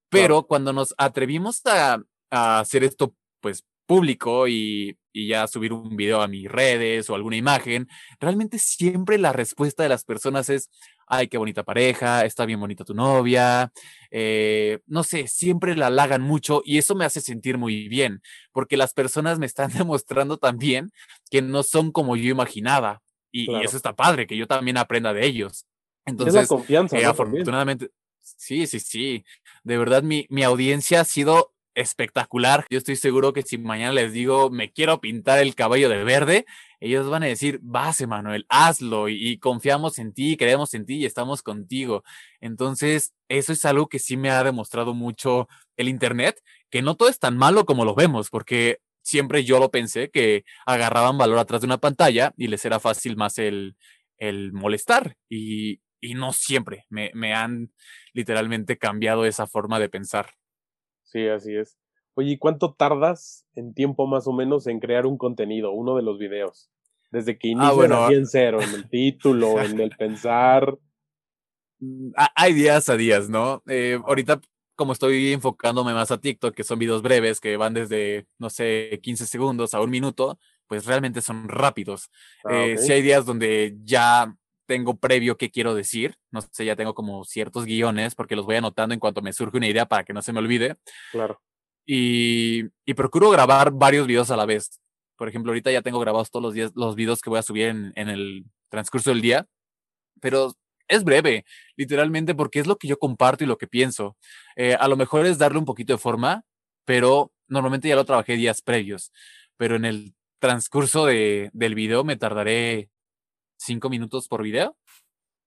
Pero 0.09 0.47
cuando 0.47 0.73
nos 0.73 0.95
atrevimos 0.99 1.65
a, 1.67 2.03
a 2.31 2.61
hacer 2.61 2.85
esto 2.85 3.15
pues 3.41 3.65
público 3.87 4.49
y, 4.49 5.00
y, 5.13 5.29
ya 5.29 5.47
subir 5.47 5.73
un 5.73 5.97
video 5.97 6.23
a 6.23 6.29
mis 6.29 6.51
redes 6.51 7.09
o 7.11 7.15
alguna 7.15 7.37
imagen, 7.37 7.89
realmente 8.19 8.59
siempre 8.59 9.19
la 9.19 9.33
respuesta 9.33 9.83
de 9.83 9.89
las 9.89 10.05
personas 10.05 10.49
es, 10.51 10.71
ay, 11.07 11.29
qué 11.29 11.39
bonita 11.39 11.63
pareja, 11.63 12.25
está 12.25 12.47
bien 12.47 12.61
bonita 12.61 12.85
tu 12.85 12.95
novia, 12.95 13.73
eh, 14.11 14.81
no 14.87 15.03
sé, 15.03 15.27
siempre 15.29 15.77
la 15.77 15.87
halagan 15.87 16.23
mucho 16.23 16.63
y 16.65 16.79
eso 16.79 16.95
me 16.95 17.05
hace 17.05 17.21
sentir 17.21 17.59
muy 17.59 17.89
bien, 17.89 18.23
porque 18.53 18.77
las 18.77 18.93
personas 18.93 19.39
me 19.39 19.47
están 19.47 19.71
demostrando 19.87 20.37
también 20.37 20.91
que 21.31 21.43
no 21.43 21.63
son 21.63 21.93
como 21.93 22.17
yo 22.17 22.31
imaginaba 22.31 23.03
y, 23.33 23.47
claro. 23.47 23.63
y 23.63 23.67
eso 23.67 23.77
está 23.77 23.95
padre, 23.95 24.27
que 24.27 24.37
yo 24.37 24.47
también 24.47 24.77
aprenda 24.77 25.13
de 25.13 25.27
ellos. 25.27 25.67
Entonces, 26.07 26.35
es 26.35 26.43
la 26.43 26.47
confianza. 26.47 26.99
Eh, 26.99 27.03
¿no? 27.03 27.11
Afortunadamente, 27.11 27.91
sí, 28.21 28.67
sí, 28.67 28.81
sí, 28.81 29.25
de 29.63 29.79
verdad 29.79 30.03
mi, 30.03 30.27
mi 30.31 30.43
audiencia 30.43 31.01
ha 31.01 31.05
sido 31.05 31.53
espectacular. 31.75 32.67
Yo 32.71 32.79
estoy 32.79 32.97
seguro 32.97 33.33
que 33.33 33.43
si 33.43 33.59
mañana 33.59 33.93
les 33.93 34.13
digo 34.13 34.51
me 34.51 34.73
quiero 34.73 35.01
pintar 35.01 35.39
el 35.39 35.55
cabello 35.55 35.89
de 35.89 36.05
verde, 36.05 36.47
ellos 36.81 37.09
van 37.09 37.23
a 37.23 37.27
decir, 37.27 37.61
vas, 37.63 38.01
Emanuel, 38.01 38.47
hazlo 38.49 39.09
y, 39.09 39.17
y, 39.17 39.39
confiamos 39.39 39.99
en 39.99 40.13
ti, 40.15 40.37
creemos 40.37 40.75
en 40.75 40.87
ti 40.87 40.97
y 40.97 41.07
estamos 41.07 41.43
contigo. 41.43 42.05
Entonces, 42.41 43.15
eso 43.29 43.53
es 43.53 43.65
algo 43.65 43.89
que 43.89 43.99
sí 43.99 44.17
me 44.17 44.31
ha 44.31 44.43
demostrado 44.43 44.95
mucho 44.95 45.49
el 45.77 45.89
Internet, 45.89 46.43
que 46.71 46.83
no 46.83 46.97
todo 46.97 47.09
es 47.09 47.19
tan 47.19 47.37
malo 47.37 47.67
como 47.67 47.85
lo 47.85 47.95
vemos, 47.95 48.31
porque 48.31 48.79
siempre 49.03 49.45
yo 49.45 49.59
lo 49.59 49.71
pensé 49.71 50.11
que 50.11 50.45
agarraban 50.67 51.19
valor 51.19 51.39
atrás 51.39 51.61
de 51.61 51.67
una 51.67 51.79
pantalla 51.79 52.33
y 52.37 52.49
les 52.49 52.65
era 52.65 52.81
fácil 52.81 53.17
más 53.17 53.39
el, 53.39 53.77
el 54.19 54.53
molestar 54.53 55.17
y, 55.29 55.81
y 56.01 56.15
no 56.15 56.33
siempre 56.33 56.87
me, 56.89 57.11
me 57.15 57.35
han 57.35 57.73
literalmente 58.13 58.79
cambiado 58.79 59.25
esa 59.25 59.47
forma 59.47 59.79
de 59.79 59.89
pensar. 59.89 60.31
Sí, 61.11 61.27
así 61.27 61.57
es. 61.57 61.77
Oye, 62.15 62.33
¿y 62.33 62.39
cuánto 62.39 62.75
tardas 62.75 63.47
en 63.55 63.75
tiempo 63.75 64.07
más 64.07 64.27
o 64.27 64.33
menos 64.33 64.67
en 64.67 64.79
crear 64.79 65.07
un 65.07 65.19
contenido, 65.19 65.73
uno 65.73 65.97
de 65.97 66.03
los 66.03 66.19
videos? 66.19 66.71
Desde 67.11 67.37
que 67.37 67.49
inicia 67.49 67.71
ah, 67.71 67.73
bueno. 67.73 68.05
así 68.05 68.15
en 68.15 68.27
cero, 68.27 68.61
en 68.63 68.75
el 68.75 68.89
título, 68.89 69.61
en 69.61 69.81
el 69.81 69.91
pensar. 69.99 70.79
Mm, 71.81 72.13
hay 72.37 72.53
días 72.53 72.89
a 72.89 72.97
días, 72.97 73.29
¿no? 73.29 73.63
Eh, 73.67 73.99
ahorita, 74.05 74.41
como 74.77 74.93
estoy 74.93 75.33
enfocándome 75.33 75.95
más 75.95 76.13
a 76.13 76.21
TikTok, 76.21 76.55
que 76.55 76.63
son 76.63 76.79
videos 76.79 77.03
breves, 77.03 77.41
que 77.41 77.57
van 77.57 77.75
desde, 77.75 78.27
no 78.39 78.51
sé, 78.51 79.01
15 79.03 79.27
segundos 79.27 79.75
a 79.75 79.81
un 79.81 79.91
minuto, 79.91 80.39
pues 80.69 80.87
realmente 80.87 81.21
son 81.21 81.49
rápidos. 81.49 82.11
Ah, 82.45 82.67
eh, 82.67 82.77
hay 82.89 83.03
días 83.03 83.27
donde 83.27 83.77
ya 83.83 84.33
tengo 84.71 84.97
previo 84.97 85.37
qué 85.37 85.51
quiero 85.51 85.75
decir. 85.75 86.15
No 86.31 86.41
sé, 86.43 86.65
ya 86.65 86.77
tengo 86.77 86.95
como 86.95 87.25
ciertos 87.25 87.65
guiones 87.65 88.15
porque 88.15 88.37
los 88.37 88.47
voy 88.47 88.55
anotando 88.55 88.95
en 88.95 89.01
cuanto 89.01 89.21
me 89.21 89.33
surge 89.33 89.57
una 89.57 89.67
idea 89.67 89.87
para 89.87 90.05
que 90.05 90.13
no 90.13 90.23
se 90.23 90.33
me 90.33 90.39
olvide. 90.39 90.77
Claro. 91.11 91.43
Y, 91.85 92.67
y 92.85 92.95
procuro 92.95 93.31
grabar 93.31 93.73
varios 93.73 94.07
videos 94.07 94.31
a 94.31 94.37
la 94.37 94.47
vez. 94.47 94.81
Por 95.17 95.29
ejemplo, 95.29 95.51
ahorita 95.51 95.73
ya 95.73 95.83
tengo 95.83 95.99
grabados 95.99 96.31
todos 96.31 96.45
los 96.45 96.55
días 96.55 96.71
los 96.77 96.95
videos 96.95 97.21
que 97.21 97.31
voy 97.31 97.41
a 97.41 97.43
subir 97.43 97.67
en, 97.67 97.93
en 97.97 98.09
el 98.09 98.45
transcurso 98.69 99.11
del 99.11 99.21
día. 99.21 99.49
Pero 100.21 100.53
es 100.87 101.03
breve, 101.03 101.45
literalmente, 101.75 102.37
porque 102.37 102.61
es 102.61 102.69
lo 102.69 102.77
que 102.77 102.87
yo 102.87 102.97
comparto 102.97 103.43
y 103.43 103.49
lo 103.49 103.59
que 103.59 103.67
pienso. 103.67 104.17
Eh, 104.55 104.77
a 104.79 104.87
lo 104.87 104.97
mejor 104.97 105.27
es 105.27 105.37
darle 105.37 105.59
un 105.59 105.65
poquito 105.65 105.93
de 105.93 105.99
forma, 105.99 106.45
pero 106.85 107.33
normalmente 107.49 107.89
ya 107.89 107.97
lo 107.97 108.05
trabajé 108.05 108.37
días 108.37 108.63
previos. 108.63 109.11
Pero 109.57 109.75
en 109.75 109.85
el 109.85 110.15
transcurso 110.39 111.07
de, 111.07 111.51
del 111.55 111.75
video 111.75 112.05
me 112.05 112.17
tardaré 112.17 112.89
cinco 113.61 113.91
minutos 113.91 114.27
por 114.27 114.43
video. 114.43 114.77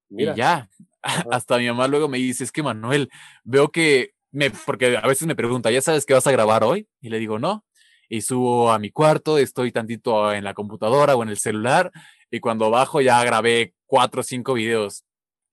Mira. 0.09 0.33
Y 0.33 0.37
ya, 0.37 0.69
Ajá. 1.01 1.25
hasta 1.31 1.57
mi 1.57 1.67
mamá 1.67 1.87
luego 1.87 2.07
me 2.07 2.17
dice, 2.17 2.43
es 2.43 2.51
que 2.51 2.63
Manuel, 2.63 3.09
veo 3.43 3.71
que, 3.71 4.13
me, 4.31 4.51
porque 4.51 4.97
a 4.97 5.07
veces 5.07 5.27
me 5.27 5.35
pregunta, 5.35 5.71
¿ya 5.71 5.81
sabes 5.81 6.05
qué 6.05 6.13
vas 6.13 6.27
a 6.27 6.31
grabar 6.31 6.63
hoy? 6.63 6.87
Y 7.01 7.09
le 7.09 7.19
digo, 7.19 7.39
no. 7.39 7.65
Y 8.09 8.21
subo 8.21 8.71
a 8.71 8.79
mi 8.79 8.91
cuarto, 8.91 9.37
estoy 9.37 9.71
tantito 9.71 10.31
en 10.31 10.43
la 10.43 10.53
computadora 10.53 11.15
o 11.15 11.23
en 11.23 11.29
el 11.29 11.37
celular, 11.37 11.91
y 12.29 12.39
cuando 12.39 12.69
bajo 12.69 13.01
ya 13.01 13.23
grabé 13.23 13.73
cuatro 13.85 14.21
o 14.21 14.23
cinco 14.23 14.53
videos. 14.53 15.03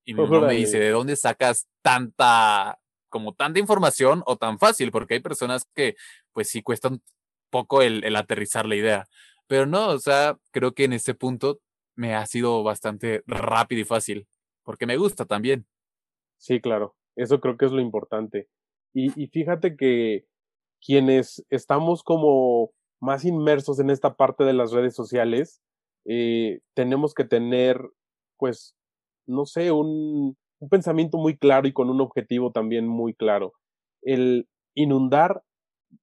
Y 0.05 0.15
mi 0.15 0.23
mamá 0.23 0.49
me 0.49 0.55
dice, 0.55 0.79
¿de 0.79 0.91
dónde 0.91 1.17
sacas 1.17 1.69
tanta, 1.83 2.79
como 3.09 3.35
tanta 3.35 3.61
información 3.61 4.23
o 4.27 4.37
tan 4.37 4.59
fácil? 4.59 4.91
Porque 4.91 5.15
hay 5.15 5.21
personas 5.21 5.67
que, 5.75 5.95
pues 6.33 6.49
sí, 6.49 6.63
cuestan 6.63 7.03
poco 7.51 7.83
el, 7.83 8.03
el 8.05 8.17
aterrizar 8.17 8.67
la 8.67 8.77
idea. 8.77 9.07
Pero 9.47 9.67
no, 9.67 9.89
o 9.89 9.99
sea, 9.99 10.39
creo 10.53 10.75
que 10.75 10.85
en 10.85 10.95
ese 10.95 11.15
punto 11.15 11.61
me 12.01 12.15
ha 12.15 12.25
sido 12.25 12.63
bastante 12.63 13.23
rápido 13.27 13.83
y 13.83 13.85
fácil, 13.85 14.27
porque 14.65 14.87
me 14.87 14.97
gusta 14.97 15.27
también. 15.27 15.67
Sí, 16.39 16.59
claro, 16.59 16.97
eso 17.15 17.41
creo 17.41 17.59
que 17.59 17.67
es 17.67 17.73
lo 17.73 17.83
importante. 17.83 18.49
Y, 18.95 19.27
fíjate 19.27 19.77
que 19.77 20.25
quienes 20.85 21.45
estamos 21.51 22.03
como 22.03 22.71
más 23.01 23.27
inmersos 23.27 23.79
en 23.81 23.91
esta 23.91 24.17
parte 24.17 24.45
de 24.45 24.55
las 24.55 24.73
redes 24.73 24.95
sociales, 24.95 25.61
eh, 26.07 26.61
tenemos 26.75 27.13
que 27.13 27.25
tener, 27.25 27.79
pues, 28.39 28.75
no 29.27 29.45
sé, 29.45 29.71
un, 29.71 30.39
un 30.59 30.69
pensamiento 30.71 31.19
muy 31.19 31.37
claro 31.37 31.69
y 31.69 31.75
con 31.75 31.91
un 31.91 32.01
objetivo 32.01 32.51
también 32.51 32.89
muy 32.89 33.13
claro. 33.13 33.53
El 34.01 34.49
inundar 34.75 35.43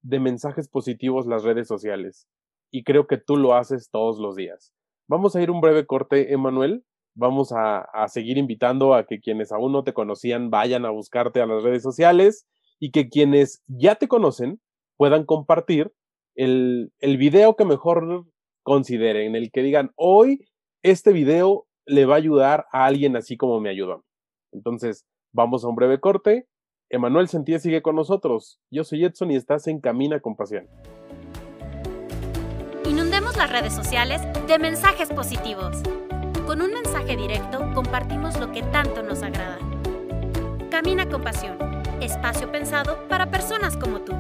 de 0.04 0.20
mensajes 0.20 0.70
positivos 0.70 1.26
las 1.26 1.44
redes 1.44 1.68
sociales. 1.68 2.28
Y 2.72 2.84
creo 2.84 3.08
que 3.08 3.18
tú 3.18 3.36
lo 3.36 3.56
haces 3.56 3.90
todos 3.90 4.20
los 4.20 4.36
días. 4.36 4.77
Vamos 5.10 5.36
a 5.36 5.42
ir 5.42 5.52
un 5.52 5.62
breve 5.62 5.86
corte, 5.86 6.34
Emanuel. 6.34 6.84
Vamos 7.16 7.54
a, 7.56 7.88
seguir 8.10 8.38
invitando 8.38 8.94
a 8.94 9.06
que 9.06 9.20
quienes 9.20 9.52
aún 9.52 9.72
no 9.72 9.84
te 9.84 9.94
conocían 9.94 10.50
vayan 10.50 10.86
a 10.86 10.92
buscarte 10.92 11.42
a 11.42 11.46
las 11.46 11.64
redes 11.64 11.82
sociales 11.82 12.46
y 12.80 12.92
que 12.92 13.10
quienes 13.10 13.64
ya 13.68 13.96
te 13.96 14.08
conocen 14.08 14.60
puedan 14.98 15.26
compartir 15.26 15.94
el, 16.36 16.92
el 17.00 17.18
video 17.18 17.56
que 17.56 17.66
mejor 17.66 18.26
consideren, 18.64 19.36
el 19.36 19.50
que 19.52 19.64
digan, 19.64 19.92
hoy 19.96 20.46
este 20.84 21.14
video 21.14 21.66
le 21.86 22.06
va 22.06 22.16
a 22.16 22.18
ayudar 22.18 22.66
a 22.72 22.86
alguien 22.86 23.16
así 23.16 23.38
como 23.38 23.60
me 23.60 23.70
ayudó. 23.70 24.04
Entonces, 24.52 25.06
vamos 25.32 25.64
a 25.64 25.70
un 25.70 25.76
breve 25.76 26.00
corte. 26.00 26.48
Emanuel 26.90 27.30
Sentía 27.30 27.60
sigue 27.60 27.82
con 27.82 27.96
nosotros. 27.96 28.60
Yo 28.70 28.84
soy 28.84 29.06
Edson 29.06 29.32
y 29.32 29.36
estás 29.36 29.68
en 29.68 29.80
Camina 29.80 30.20
con 30.20 30.36
Pasión. 30.36 30.68
Las 33.38 33.52
redes 33.52 33.74
sociales 33.74 34.20
de 34.48 34.58
mensajes 34.58 35.10
positivos. 35.10 35.84
Con 36.48 36.60
un 36.60 36.74
mensaje 36.74 37.16
directo 37.16 37.60
compartimos 37.76 38.40
lo 38.40 38.52
que 38.52 38.64
tanto 38.64 39.04
nos 39.04 39.22
agrada. 39.22 39.60
Camina 40.72 41.08
con 41.08 41.22
Pasión, 41.22 41.56
espacio 42.02 42.52
pensado 42.52 43.08
para 43.08 43.30
personas 43.30 43.78
como 43.78 44.02
tú. 44.02 44.14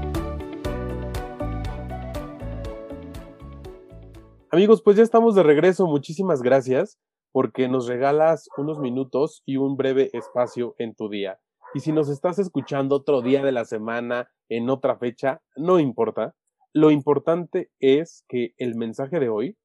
Amigos, 4.51 4.83
pues 4.83 4.97
ya 4.97 5.03
estamos 5.03 5.33
de 5.33 5.41
regreso. 5.41 5.87
Muchísimas 5.87 6.43
gracias 6.43 6.99
porque 7.31 7.67
nos 7.67 7.87
regalas 7.87 8.47
unos 8.55 8.77
minutos 8.77 9.41
y 9.47 9.57
un 9.57 9.77
breve 9.77 10.11
espacio 10.13 10.75
en 10.77 10.93
tu 10.93 11.09
día. 11.09 11.39
Y 11.73 11.79
si 11.79 11.91
nos 11.91 12.07
estás 12.09 12.37
escuchando 12.37 12.97
otro 12.97 13.23
día 13.23 13.43
de 13.43 13.51
la 13.51 13.65
semana, 13.65 14.29
en 14.47 14.69
otra 14.69 14.95
fecha, 14.97 15.41
no 15.55 15.79
importa. 15.79 16.35
Lo 16.77 16.91
importante 16.91 17.71
es 17.79 18.23
que 18.29 18.53
el 18.59 18.75
mensaje 18.75 19.19
de 19.19 19.29
hoy 19.29 19.57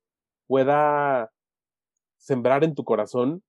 pueda 0.46 1.30
sembrar 2.16 2.64
en 2.64 2.74
tu 2.74 2.84
corazón 2.84 3.42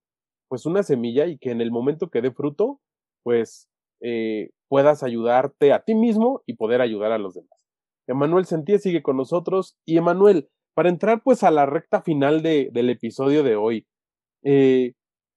pues 0.50 0.66
una 0.66 0.84
semilla 0.84 1.28
y 1.28 1.38
que 1.38 1.52
en 1.52 1.62
el 1.62 1.72
momento 1.72 2.10
que 2.10 2.22
dé 2.22 2.34
fruto, 2.34 2.82
pues 3.24 3.70
eh, 4.02 4.50
puedas 4.68 5.02
ayudarte 5.02 5.72
a 5.72 5.80
ti 5.80 5.96
mismo 5.96 6.44
y 6.46 6.56
poder 6.56 6.82
ayudar 6.82 7.14
a 7.14 7.18
los 7.18 7.36
demás. 7.36 7.58
Emanuel 8.06 8.46
Sentía 8.46 8.80
sigue 8.80 9.02
con 9.02 9.16
nosotros 9.16 9.78
y 9.86 9.96
Emanuel, 9.96 10.50
para 10.76 10.90
entrar 10.90 11.24
pues 11.24 11.42
a 11.42 11.50
la 11.50 11.66
recta 11.66 12.02
final 12.02 12.42
de, 12.42 12.70
del 12.74 12.90
episodio 12.90 13.44
de 13.44 13.56
hoy, 13.56 13.88
eh, 14.44 14.92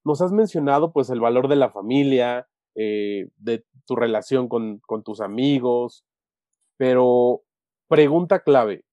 nos 0.05 0.21
has 0.21 0.33
mencionado 0.33 0.93
pues 0.93 1.11
el 1.11 1.21
valor 1.21 1.47
de 1.47 1.55
la 1.55 1.71
familia, 1.71 2.49
eh, 2.75 3.29
de 3.37 3.65
tu 3.87 3.95
relación 3.95 4.49
con, 4.49 4.81
con 4.81 5.05
tus 5.05 5.21
amigos, 5.21 6.05
pero 6.77 7.46
pregunta 7.88 8.40
clave, 8.40 8.85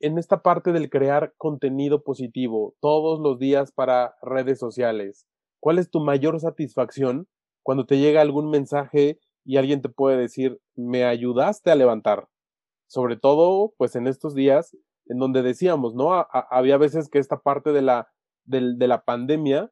en 0.00 0.18
esta 0.18 0.42
parte 0.42 0.72
del 0.72 0.90
crear 0.90 1.34
contenido 1.36 2.02
positivo 2.02 2.74
todos 2.80 3.18
los 3.20 3.38
días 3.38 3.72
para 3.72 4.14
redes 4.22 4.58
sociales, 4.58 5.26
¿cuál 5.60 5.78
es 5.78 5.90
tu 5.90 6.00
mayor 6.00 6.38
satisfacción 6.40 7.28
cuando 7.62 7.86
te 7.86 7.98
llega 7.98 8.20
algún 8.20 8.50
mensaje 8.50 9.18
y 9.44 9.56
alguien 9.56 9.82
te 9.82 9.88
puede 9.88 10.16
decir, 10.16 10.60
me 10.76 11.04
ayudaste 11.04 11.70
a 11.70 11.74
levantar? 11.74 12.28
Sobre 12.88 13.16
todo, 13.16 13.74
pues 13.78 13.96
en 13.96 14.06
estos 14.06 14.34
días 14.34 14.76
en 15.06 15.18
donde 15.18 15.42
decíamos, 15.42 15.94
¿no? 15.94 16.26
había 16.50 16.78
veces 16.78 17.08
que 17.08 17.18
esta 17.18 17.38
parte 17.38 17.72
de 17.72 17.82
la, 17.82 18.08
de 18.44 18.86
la 18.88 19.04
pandemia 19.04 19.70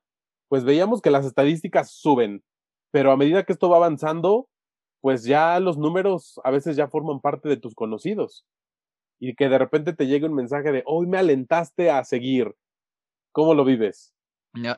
pues 0.49 0.65
veíamos 0.65 1.01
que 1.01 1.11
las 1.11 1.27
estadísticas 1.27 1.91
suben, 1.91 2.45
pero 2.93 3.11
a 3.11 3.17
medida 3.17 3.43
que 3.45 3.53
esto 3.53 3.69
va 3.69 3.77
avanzando, 3.79 4.49
pues 5.01 5.25
ya 5.25 5.59
los 5.61 5.79
números 5.79 6.41
a 6.45 6.51
veces 6.51 6.77
ya 6.77 6.89
forman 6.89 7.21
parte 7.21 7.49
de 7.49 7.57
tus 7.57 7.75
conocidos. 7.75 8.45
Y 9.27 9.35
que 9.35 9.49
de 9.49 9.57
repente 9.59 9.95
te 9.95 10.07
llegue 10.07 10.27
un 10.27 10.35
mensaje 10.35 10.71
de, 10.71 10.83
hoy 10.85 11.07
me 11.07 11.17
alentaste 11.17 11.91
a 11.91 12.05
seguir. 12.05 12.55
¿Cómo 13.33 13.55
lo 13.55 13.65
vives? 13.65 14.15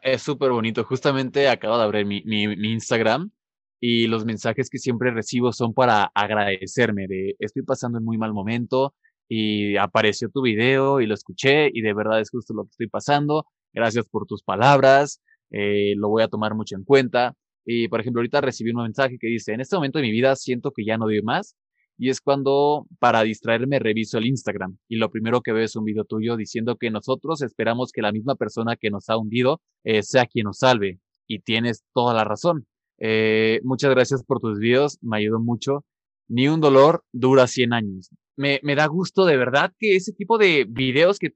Es 0.02 0.22
súper 0.22 0.50
bonito. 0.52 0.84
Justamente 0.84 1.48
acabo 1.48 1.76
de 1.76 1.82
abrir 1.82 2.06
mi, 2.06 2.22
mi, 2.24 2.46
mi, 2.46 2.72
Instagram 2.72 3.32
y 3.80 4.06
los 4.06 4.24
mensajes 4.24 4.70
que 4.70 4.78
siempre 4.78 5.10
recibo 5.10 5.52
son 5.52 5.74
para 5.74 6.12
agradecerme 6.14 7.08
de 7.08 7.34
estoy 7.40 7.62
pasando 7.64 7.98
un 7.98 8.04
muy 8.04 8.18
mal 8.18 8.32
momento 8.32 8.94
y 9.28 9.76
apareció 9.76 10.30
tu 10.30 10.42
video 10.42 11.00
y 11.00 11.06
lo 11.06 11.14
escuché 11.14 11.68
y 11.72 11.82
de 11.82 11.92
verdad 11.92 12.20
es 12.20 12.30
justo 12.30 12.54
lo 12.54 12.62
que 12.62 12.70
estoy 12.70 12.88
pasando. 12.88 13.46
Gracias 13.72 14.06
por 14.08 14.26
tus 14.26 14.44
palabras. 14.44 15.20
Eh, 15.50 15.94
lo 15.96 16.08
voy 16.08 16.22
a 16.22 16.28
tomar 16.28 16.54
mucho 16.54 16.76
en 16.76 16.84
cuenta. 16.84 17.34
Y, 17.64 17.88
por 17.88 18.00
ejemplo, 18.00 18.20
ahorita 18.20 18.40
recibí 18.40 18.70
un 18.70 18.84
mensaje 18.84 19.18
que 19.18 19.26
dice, 19.26 19.52
en 19.52 19.60
este 19.60 19.74
momento 19.74 19.98
de 19.98 20.04
mi 20.04 20.12
vida 20.12 20.36
siento 20.36 20.70
que 20.70 20.84
ya 20.84 20.98
no 20.98 21.06
doy 21.06 21.20
más. 21.22 21.56
Y 21.98 22.10
es 22.10 22.20
cuando, 22.20 22.86
para 22.98 23.22
distraerme, 23.22 23.78
reviso 23.78 24.18
el 24.18 24.26
Instagram. 24.26 24.76
Y 24.88 24.96
lo 24.96 25.10
primero 25.10 25.40
que 25.40 25.52
veo 25.52 25.64
es 25.64 25.76
un 25.76 25.84
video 25.84 26.04
tuyo 26.04 26.36
diciendo 26.36 26.76
que 26.76 26.90
nosotros 26.90 27.42
esperamos 27.42 27.92
que 27.92 28.02
la 28.02 28.12
misma 28.12 28.34
persona 28.34 28.76
que 28.76 28.90
nos 28.90 29.08
ha 29.08 29.16
hundido 29.16 29.60
eh, 29.84 30.02
sea 30.02 30.26
quien 30.26 30.44
nos 30.44 30.58
salve. 30.58 31.00
Y 31.26 31.40
tienes 31.40 31.84
toda 31.94 32.14
la 32.14 32.24
razón. 32.24 32.66
Eh, 32.98 33.60
muchas 33.64 33.90
gracias 33.90 34.24
por 34.24 34.40
tus 34.40 34.58
videos, 34.58 34.98
me 35.00 35.18
ayudó 35.18 35.40
mucho. 35.40 35.84
Ni 36.28 36.48
un 36.48 36.60
dolor 36.60 37.04
dura 37.12 37.46
100 37.46 37.72
años. 37.72 38.10
Me, 38.36 38.60
me 38.62 38.74
da 38.74 38.86
gusto 38.86 39.24
de 39.24 39.36
verdad 39.36 39.72
que 39.78 39.96
ese 39.96 40.12
tipo 40.12 40.38
de 40.38 40.66
videos 40.68 41.18
que 41.18 41.30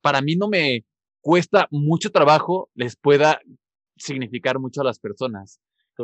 para 0.00 0.20
mí 0.20 0.34
no 0.36 0.48
me, 0.48 0.84
cuesta 1.22 1.68
mucho 1.70 2.10
trabajo 2.10 2.68
les 2.74 2.96
pueda 2.96 3.40
significar 3.96 4.58
mucho 4.58 4.82
a 4.82 4.84
las 4.84 4.98
personas. 4.98 5.60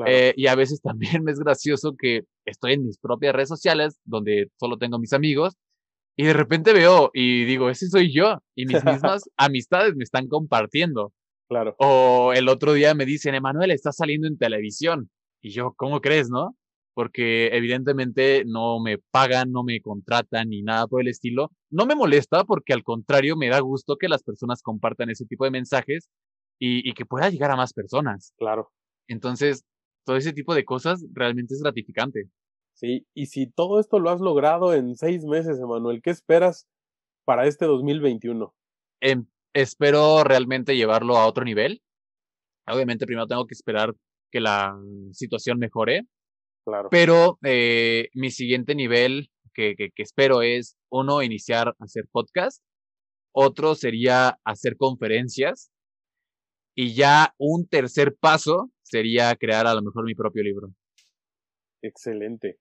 Eh, 0.07 0.35
y 0.37 0.46
a 0.46 0.55
veces 0.55 0.81
también 0.81 1.22
me 1.24 1.33
es 1.33 1.38
gracioso 1.38 1.94
que 1.98 2.22
estoy 2.44 2.74
en 2.74 2.85
mis 2.85 2.98
propias 2.98 3.35
redes 3.35 3.48
sociales, 3.48 3.98
donde 4.05 4.48
solo 4.59 4.79
tengo 4.79 4.98
mis 4.98 5.12
amigos, 5.12 5.55
y 6.16 6.24
de 6.24 6.33
repente 6.33 6.72
veo 6.72 7.11
y 7.14 7.44
digo, 7.44 7.70
ese 7.70 7.88
soy 7.88 8.12
yo, 8.12 8.38
y 8.55 8.66
mis 8.66 8.83
mismas 8.85 9.22
amistades 9.37 9.94
me 9.96 10.05
están 10.05 10.29
compartiendo. 10.29 11.12
Claro. 11.48 11.74
O 11.79 12.33
el 12.35 12.48
otro 12.48 12.74
día 12.74 12.94
me 12.94 13.07
dicen, 13.07 13.35
Emanuel, 13.35 13.70
estás 13.70 13.96
saliendo 13.96 14.27
en 14.29 14.37
televisión. 14.37 15.11
Y 15.40 15.51
yo, 15.51 15.72
¿cómo 15.77 16.01
crees, 16.01 16.29
no? 16.29 16.57
porque 16.98 17.46
evidentemente 17.57 18.42
no 18.44 18.81
me 18.81 18.98
pagan, 18.98 19.53
no 19.53 19.62
me 19.62 19.81
contratan 19.81 20.48
ni 20.48 20.62
nada 20.62 20.88
por 20.88 21.01
el 21.01 21.07
estilo. 21.07 21.53
No 21.70 21.87
me 21.87 21.94
molesta 21.94 22.42
porque 22.42 22.72
al 22.72 22.83
contrario 22.83 23.37
me 23.37 23.48
da 23.48 23.61
gusto 23.61 23.98
que 23.98 24.09
las 24.09 24.24
personas 24.24 24.62
compartan 24.62 25.09
ese 25.09 25.24
tipo 25.24 25.44
de 25.44 25.53
mensajes 25.53 26.11
y, 26.59 26.92
que 26.94 27.07
pueda 27.07 27.31
llegar 27.31 27.53
a 27.53 27.57
más 27.57 27.72
personas. 27.72 28.35
Claro. 28.37 28.72
Entonces, 29.07 29.62
todo 30.09 30.16
ese 30.16 30.33
tipo 30.33 30.55
de 30.55 30.64
cosas 30.64 31.05
realmente 31.12 31.53
es 31.53 31.61
gratificante. 31.61 32.31
Sí, 32.73 33.07
y 33.12 33.27
si 33.27 33.47
todo 33.47 33.79
esto 33.79 33.99
lo 33.99 34.09
has 34.09 34.23
logrado 34.23 34.73
en 34.73 34.97
seis 34.97 35.27
meses, 35.27 35.61
Emanuel, 35.61 36.01
¿qué 36.01 36.09
esperas 36.09 36.66
para 37.27 37.47
este 37.47 37.66
2021? 37.66 38.55
Em, 39.03 39.27
espero 39.53 40.25
realmente 40.25 40.77
llevarlo 40.77 41.18
a 41.18 41.27
otro 41.27 41.44
nivel. 41.44 41.83
Obviamente 42.66 43.05
primero 43.05 43.27
tengo 43.27 43.47
que 43.47 43.53
esperar 43.53 43.94
que 44.33 44.40
la 44.40 44.81
situación 45.12 45.59
mejore, 45.59 46.07
pero 46.90 47.38
eh, 47.44 48.09
mi 48.14 48.31
siguiente 48.31 48.75
nivel 48.75 49.29
que, 49.53 49.75
que, 49.77 49.90
espero 50.03 50.40
es, 50.40 50.79
uno, 50.90 51.23
iniciar 51.23 51.68
a 51.68 51.85
hacer 51.85 52.05
podcast, 52.11 52.62
otro 53.35 53.75
sería 53.75 54.38
hacer 54.42 54.79
conferencias, 54.79 55.71
y 56.75 56.94
ya 56.94 57.35
un 57.37 57.66
tercer 57.68 58.16
paso 58.18 58.71
sería 58.88 59.35
crear 59.37 59.66
a 59.66 59.74
lo 59.74 59.83
mejor 59.83 60.05
mi 60.05 60.14
propio 60.14 60.42
libro. 60.42 60.68
Excelente. 61.83 62.59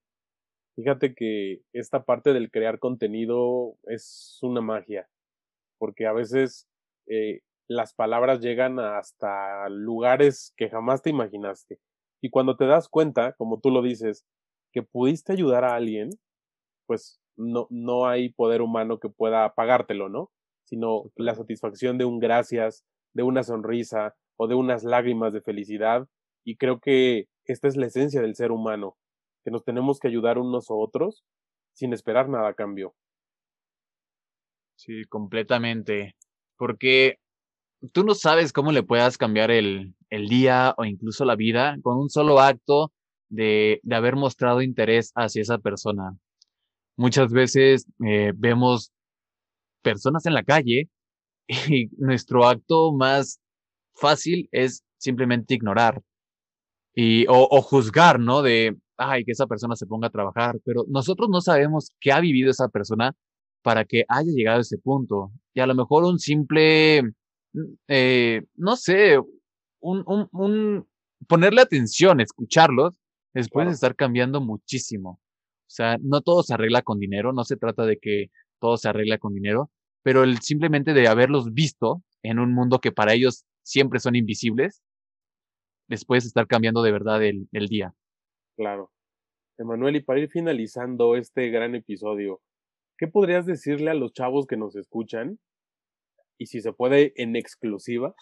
Fíjate 0.76 1.16
que 1.16 1.62
esta 1.74 2.04
parte 2.04 2.34
del 2.34 2.52
crear 2.52 2.80
contenido 2.80 3.78
es 3.86 4.38
una 4.42 4.62
magia, 4.62 5.10
porque 5.80 6.06
a 6.06 6.14
veces 6.14 6.68
eh, 7.08 7.42
las 7.68 7.94
palabras 7.94 8.42
llegan 8.42 8.80
hasta 8.80 9.68
lugares 9.70 10.54
que 10.56 10.70
jamás 10.70 11.02
te 11.02 11.10
imaginaste. 11.10 11.80
Y 12.22 12.30
cuando 12.30 12.56
te 12.56 12.66
das 12.66 12.90
cuenta, 12.90 13.34
como 13.34 13.60
tú 13.60 13.72
lo 13.72 13.82
dices, 13.82 14.26
que 14.72 14.84
pudiste 14.84 15.34
ayudar 15.34 15.64
a 15.64 15.76
alguien, 15.76 16.10
pues 16.86 17.20
no, 17.36 17.68
no 17.70 18.08
hay 18.08 18.30
poder 18.30 18.62
humano 18.62 19.00
que 19.00 19.10
pueda 19.10 19.54
pagártelo, 19.54 20.10
¿no? 20.10 20.32
Sino 20.66 21.12
la 21.16 21.36
satisfacción 21.36 21.98
de 21.98 22.06
un 22.06 22.20
gracias, 22.20 22.86
de 23.14 23.24
una 23.24 23.44
sonrisa 23.44 24.16
o 24.38 24.48
de 24.48 24.56
unas 24.56 24.84
lágrimas 24.84 25.34
de 25.34 25.42
felicidad. 25.42 26.08
Y 26.48 26.56
creo 26.56 26.80
que 26.80 27.28
esta 27.44 27.68
es 27.68 27.76
la 27.76 27.88
esencia 27.88 28.22
del 28.22 28.34
ser 28.34 28.54
humano, 28.54 28.96
que 29.44 29.52
nos 29.52 29.66
tenemos 29.66 30.00
que 30.00 30.08
ayudar 30.08 30.38
unos 30.38 30.70
a 30.70 30.76
otros 30.76 31.26
sin 31.74 31.92
esperar 31.92 32.30
nada 32.30 32.48
a 32.48 32.54
cambio. 32.54 32.96
Sí, 34.78 35.04
completamente. 35.10 36.16
Porque 36.56 37.18
tú 37.92 38.06
no 38.06 38.16
sabes 38.16 38.54
cómo 38.54 38.72
le 38.72 38.82
puedas 38.82 39.18
cambiar 39.18 39.52
el, 39.52 39.94
el 40.10 40.30
día 40.30 40.74
o 40.78 40.86
incluso 40.86 41.26
la 41.26 41.36
vida 41.36 41.76
con 41.84 41.98
un 41.98 42.10
solo 42.10 42.40
acto 42.40 42.94
de, 43.28 43.82
de 43.84 43.96
haber 43.98 44.16
mostrado 44.16 44.62
interés 44.62 45.12
hacia 45.16 45.42
esa 45.42 45.58
persona. 45.58 46.18
Muchas 46.96 47.34
veces 47.34 47.88
eh, 48.08 48.32
vemos 48.34 48.94
personas 49.82 50.26
en 50.26 50.34
la 50.34 50.44
calle 50.44 50.90
y 51.68 51.90
nuestro 51.98 52.48
acto 52.48 52.94
más 52.94 53.42
fácil 53.96 54.48
es 54.54 54.86
simplemente 54.98 55.54
ignorar 55.54 56.02
y, 57.00 57.28
o, 57.28 57.48
o 57.52 57.62
juzgar, 57.62 58.20
¿no? 58.20 58.42
De, 58.42 58.76
ay, 58.98 59.24
que 59.24 59.32
esa 59.32 59.46
persona 59.46 59.76
se 59.76 59.86
ponga 59.86 60.08
a 60.08 60.12
trabajar, 60.12 60.58
pero 60.66 60.84
nosotros 60.90 61.30
no 61.30 61.42
sabemos 61.42 61.92
qué 62.00 62.12
ha 62.12 62.20
vivido 62.20 62.50
esa 62.50 62.70
persona 62.70 63.14
para 63.62 63.86
que 63.86 64.04
haya 64.08 64.32
llegado 64.32 64.58
a 64.58 64.62
ese 64.62 64.80
punto. 64.80 65.32
Y 65.54 65.60
a 65.60 65.68
lo 65.68 65.76
mejor 65.76 66.06
un 66.06 66.18
simple, 66.18 67.04
eh, 67.88 68.42
no 68.56 68.76
sé, 68.76 69.20
un, 69.80 70.04
un, 70.08 70.28
un, 70.32 70.88
ponerle 71.28 71.62
atención, 71.62 72.20
escucharlos, 72.20 72.96
les 73.36 73.48
puede 73.48 73.70
estar 73.70 73.96
cambiando 73.96 74.42
muchísimo. 74.42 75.20
O 75.68 75.70
sea, 75.70 75.98
no 76.02 76.22
todo 76.22 76.42
se 76.42 76.56
arregla 76.56 76.82
con 76.82 76.98
dinero, 76.98 77.32
no 77.32 77.44
se 77.44 77.58
trata 77.58 77.86
de 77.86 78.00
que 78.00 78.32
todo 78.60 78.76
se 78.78 78.90
arregla 78.90 79.20
con 79.20 79.36
dinero, 79.36 79.70
pero 80.02 80.24
el 80.24 80.40
simplemente 80.40 80.96
de 80.96 81.08
haberlos 81.08 81.54
visto 81.54 82.02
en 82.24 82.40
un 82.40 82.56
mundo 82.56 82.80
que 82.80 82.92
para 82.92 83.14
ellos 83.14 83.46
siempre 83.62 84.00
son 84.00 84.16
invisibles, 84.16 84.82
les 85.88 86.06
puedes 86.06 86.26
estar 86.26 86.48
cambiando 86.48 86.82
de 86.82 86.92
verdad 86.92 87.24
el, 87.24 87.48
el 87.52 87.68
día. 87.68 87.94
Claro. 88.56 88.92
Emanuel, 89.58 89.96
y 89.96 90.02
para 90.02 90.20
ir 90.20 90.30
finalizando 90.30 91.16
este 91.16 91.50
gran 91.50 91.74
episodio, 91.76 92.42
¿qué 92.98 93.08
podrías 93.08 93.46
decirle 93.46 93.90
a 93.92 93.96
los 93.96 94.14
chavos 94.14 94.46
que 94.46 94.58
nos 94.58 94.76
escuchan? 94.76 95.40
Y 96.38 96.48
si 96.48 96.62
se 96.62 96.74
puede, 96.74 97.14
en 97.16 97.36
exclusiva. 97.36 98.14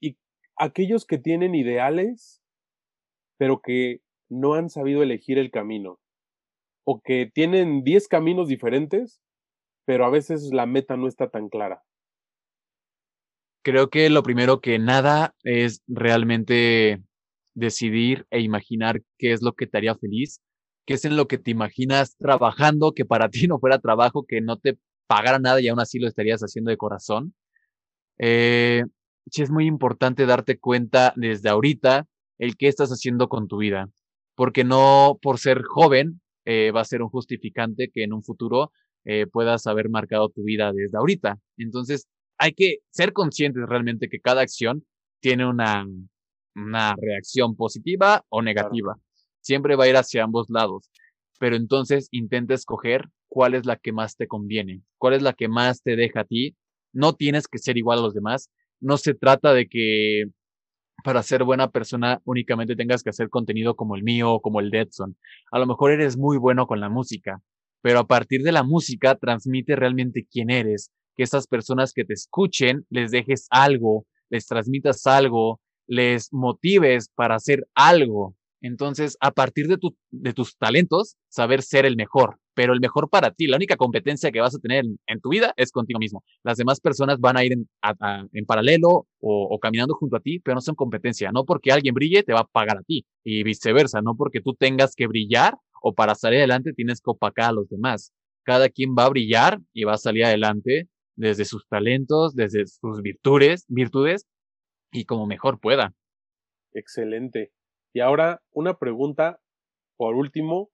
Y 0.00 0.16
aquellos 0.56 1.06
que 1.06 1.18
tienen 1.18 1.54
ideales, 1.54 2.40
pero 3.38 3.60
que 3.60 4.00
no 4.30 4.54
han 4.54 4.70
sabido 4.70 5.02
elegir 5.02 5.38
el 5.38 5.50
camino. 5.50 5.98
O 6.86 7.00
que 7.00 7.30
tienen 7.32 7.82
10 7.82 8.08
caminos 8.08 8.48
diferentes, 8.48 9.20
pero 9.86 10.04
a 10.04 10.10
veces 10.10 10.50
la 10.52 10.66
meta 10.66 10.96
no 10.96 11.08
está 11.08 11.30
tan 11.30 11.48
clara. 11.48 11.82
Creo 13.64 13.88
que 13.88 14.10
lo 14.10 14.22
primero 14.22 14.60
que 14.60 14.78
nada 14.78 15.34
es 15.42 15.82
realmente 15.88 17.02
decidir 17.54 18.26
e 18.30 18.42
imaginar 18.42 19.00
qué 19.18 19.32
es 19.32 19.40
lo 19.40 19.54
que 19.54 19.66
te 19.66 19.78
haría 19.78 19.94
feliz, 19.94 20.42
qué 20.86 20.94
es 20.94 21.06
en 21.06 21.16
lo 21.16 21.28
que 21.28 21.38
te 21.38 21.50
imaginas 21.50 22.14
trabajando, 22.18 22.92
que 22.92 23.06
para 23.06 23.28
ti 23.30 23.48
no 23.48 23.58
fuera 23.58 23.78
trabajo, 23.78 24.26
que 24.28 24.42
no 24.42 24.58
te 24.58 24.78
pagara 25.06 25.38
nada 25.38 25.62
y 25.62 25.68
aún 25.68 25.80
así 25.80 25.98
lo 25.98 26.06
estarías 26.06 26.42
haciendo 26.42 26.70
de 26.70 26.76
corazón. 26.76 27.34
Eh, 28.18 28.84
sí 29.30 29.40
es 29.40 29.50
muy 29.50 29.66
importante 29.66 30.26
darte 30.26 30.58
cuenta 30.58 31.14
desde 31.16 31.48
ahorita 31.48 32.06
el 32.38 32.56
qué 32.58 32.68
estás 32.68 32.90
haciendo 32.90 33.28
con 33.28 33.48
tu 33.48 33.56
vida, 33.56 33.88
porque 34.34 34.64
no 34.64 35.18
por 35.22 35.38
ser 35.38 35.62
joven 35.62 36.20
eh, 36.44 36.70
va 36.70 36.82
a 36.82 36.84
ser 36.84 37.00
un 37.00 37.08
justificante 37.08 37.90
que 37.90 38.04
en 38.04 38.12
un 38.12 38.22
futuro 38.22 38.72
eh, 39.06 39.26
puedas 39.26 39.66
haber 39.66 39.88
marcado 39.88 40.28
tu 40.28 40.42
vida 40.44 40.70
desde 40.74 40.98
ahorita. 40.98 41.38
Entonces, 41.56 42.08
hay 42.38 42.52
que 42.52 42.78
ser 42.90 43.12
conscientes 43.12 43.62
realmente 43.68 44.08
que 44.08 44.20
cada 44.20 44.42
acción 44.42 44.84
tiene 45.20 45.46
una, 45.46 45.86
una 46.54 46.94
reacción 46.96 47.56
positiva 47.56 48.24
o 48.28 48.42
negativa. 48.42 48.96
Siempre 49.40 49.76
va 49.76 49.84
a 49.84 49.88
ir 49.88 49.96
hacia 49.96 50.24
ambos 50.24 50.48
lados. 50.50 50.90
Pero 51.38 51.56
entonces 51.56 52.08
intenta 52.10 52.54
escoger 52.54 53.08
cuál 53.28 53.54
es 53.54 53.66
la 53.66 53.76
que 53.76 53.92
más 53.92 54.16
te 54.16 54.28
conviene, 54.28 54.82
cuál 54.98 55.14
es 55.14 55.22
la 55.22 55.32
que 55.32 55.48
más 55.48 55.82
te 55.82 55.96
deja 55.96 56.20
a 56.20 56.24
ti. 56.24 56.56
No 56.92 57.14
tienes 57.14 57.48
que 57.48 57.58
ser 57.58 57.76
igual 57.76 57.98
a 57.98 58.02
los 58.02 58.14
demás. 58.14 58.50
No 58.80 58.96
se 58.96 59.14
trata 59.14 59.52
de 59.52 59.66
que 59.66 60.24
para 61.02 61.22
ser 61.22 61.44
buena 61.44 61.70
persona 61.70 62.20
únicamente 62.24 62.76
tengas 62.76 63.02
que 63.02 63.10
hacer 63.10 63.28
contenido 63.28 63.74
como 63.76 63.96
el 63.96 64.02
mío 64.02 64.32
o 64.32 64.40
como 64.40 64.60
el 64.60 64.70
de 64.70 64.80
Edson. 64.80 65.16
A 65.50 65.58
lo 65.58 65.66
mejor 65.66 65.90
eres 65.90 66.16
muy 66.16 66.38
bueno 66.38 66.66
con 66.66 66.80
la 66.80 66.88
música, 66.88 67.42
pero 67.82 67.98
a 67.98 68.06
partir 68.06 68.42
de 68.42 68.52
la 68.52 68.62
música 68.62 69.14
transmite 69.16 69.76
realmente 69.76 70.26
quién 70.30 70.50
eres, 70.50 70.90
que 71.16 71.22
esas 71.22 71.46
personas 71.46 71.92
que 71.92 72.04
te 72.04 72.14
escuchen 72.14 72.86
les 72.90 73.10
dejes 73.10 73.46
algo, 73.50 74.06
les 74.30 74.46
transmitas 74.46 75.06
algo, 75.06 75.60
les 75.86 76.32
motives 76.32 77.08
para 77.14 77.36
hacer 77.36 77.66
algo. 77.74 78.34
Entonces, 78.60 79.18
a 79.20 79.30
partir 79.30 79.68
de, 79.68 79.76
tu, 79.76 79.94
de 80.10 80.32
tus 80.32 80.56
talentos, 80.56 81.16
saber 81.28 81.60
ser 81.60 81.84
el 81.84 81.96
mejor, 81.96 82.38
pero 82.54 82.72
el 82.72 82.80
mejor 82.80 83.10
para 83.10 83.30
ti. 83.30 83.46
La 83.46 83.56
única 83.56 83.76
competencia 83.76 84.32
que 84.32 84.40
vas 84.40 84.54
a 84.54 84.58
tener 84.58 84.86
en, 85.06 85.20
tu 85.20 85.28
vida 85.28 85.52
es 85.58 85.70
contigo 85.70 85.98
mismo. 85.98 86.24
Las 86.42 86.56
demás 86.56 86.80
personas 86.80 87.20
van 87.20 87.36
a 87.36 87.44
ir 87.44 87.52
en, 87.52 87.68
en 88.32 88.46
paralelo 88.46 89.06
o, 89.20 89.48
o, 89.50 89.58
caminando 89.58 89.94
junto 89.94 90.16
a 90.16 90.20
ti, 90.20 90.38
pero 90.38 90.54
no 90.54 90.62
son 90.62 90.74
competencia. 90.74 91.30
No 91.30 91.44
porque 91.44 91.72
alguien 91.72 91.94
brille 91.94 92.22
te 92.22 92.32
va 92.32 92.40
a 92.40 92.46
pagar 92.46 92.78
a 92.78 92.82
ti 92.82 93.04
y 93.22 93.42
viceversa. 93.42 94.00
No 94.00 94.16
porque 94.16 94.40
tú 94.40 94.54
tengas 94.54 94.94
que 94.94 95.06
brillar 95.06 95.58
o 95.82 95.92
para 95.92 96.14
salir 96.14 96.38
adelante 96.38 96.72
tienes 96.72 97.02
que 97.02 97.10
opacar 97.10 97.50
a 97.50 97.52
los 97.52 97.68
demás. 97.68 98.14
Cada 98.44 98.70
quien 98.70 98.94
va 98.98 99.04
a 99.04 99.10
brillar 99.10 99.60
y 99.74 99.84
va 99.84 99.94
a 99.94 99.98
salir 99.98 100.24
adelante 100.24 100.88
desde 101.16 101.44
sus 101.44 101.66
talentos, 101.68 102.34
desde 102.34 102.66
sus 102.66 103.00
virtudes, 103.02 103.64
virtudes 103.68 104.26
y 104.92 105.04
como 105.04 105.26
mejor 105.26 105.60
pueda. 105.60 105.94
Excelente. 106.72 107.52
Y 107.92 108.00
ahora 108.00 108.42
una 108.50 108.78
pregunta, 108.78 109.40
por 109.96 110.14
último, 110.14 110.70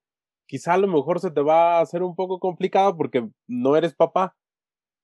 quizá 0.47 0.75
a 0.75 0.79
lo 0.79 0.89
mejor 0.89 1.21
se 1.21 1.31
te 1.31 1.43
va 1.43 1.79
a 1.79 1.81
hacer 1.81 2.03
un 2.03 2.15
poco 2.15 2.39
complicado 2.39 2.97
porque 2.97 3.29
no 3.47 3.77
eres 3.77 3.95
papá, 3.95 4.37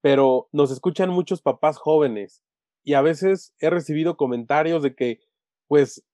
pero 0.01 0.49
nos 0.53 0.71
escuchan 0.71 1.11
muchos 1.11 1.43
papás 1.43 1.79
jóvenes 1.79 2.43
y 2.83 2.95
a 2.95 3.03
veces 3.03 3.53
he 3.59 3.69
recibido 3.69 4.17
comentarios 4.17 4.83
de 4.83 4.95
que 4.95 5.21
pues 5.69 6.05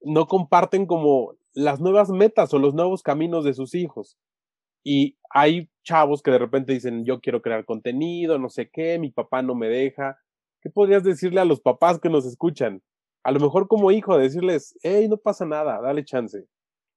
no 0.00 0.26
comparten 0.26 0.86
como 0.86 1.34
las 1.52 1.80
nuevas 1.80 2.10
metas 2.10 2.52
o 2.54 2.58
los 2.58 2.74
nuevos 2.74 3.02
caminos 3.02 3.44
de 3.44 3.54
sus 3.54 3.74
hijos. 3.74 4.16
Y 4.90 5.18
hay 5.28 5.68
chavos 5.84 6.22
que 6.22 6.30
de 6.30 6.38
repente 6.38 6.72
dicen, 6.72 7.04
yo 7.04 7.20
quiero 7.20 7.42
crear 7.42 7.66
contenido, 7.66 8.38
no 8.38 8.48
sé 8.48 8.70
qué, 8.72 8.98
mi 8.98 9.10
papá 9.10 9.42
no 9.42 9.54
me 9.54 9.68
deja. 9.68 10.18
¿Qué 10.62 10.70
podrías 10.70 11.04
decirle 11.04 11.42
a 11.42 11.44
los 11.44 11.60
papás 11.60 12.00
que 12.00 12.08
nos 12.08 12.24
escuchan? 12.24 12.82
A 13.22 13.30
lo 13.30 13.38
mejor 13.38 13.68
como 13.68 13.90
hijo, 13.90 14.16
decirles, 14.16 14.78
hey, 14.82 15.06
no 15.06 15.18
pasa 15.18 15.44
nada, 15.44 15.78
dale 15.82 16.06
chance. 16.06 16.46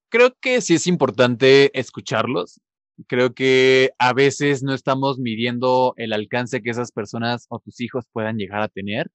Creo 0.10 0.30
que 0.40 0.62
sí 0.62 0.76
es 0.76 0.88
importante 0.88 1.78
escucharlos. 1.78 2.62
Creo 3.10 3.34
que 3.34 3.90
a 4.00 4.14
veces 4.14 4.64
no 4.64 4.74
estamos 4.74 5.20
midiendo 5.20 5.94
el 5.98 6.14
alcance 6.14 6.62
que 6.62 6.70
esas 6.70 6.94
personas 6.94 7.46
o 7.50 7.60
tus 7.60 7.82
hijos 7.82 8.06
puedan 8.14 8.38
llegar 8.38 8.62
a 8.62 8.70
tener. 8.70 9.12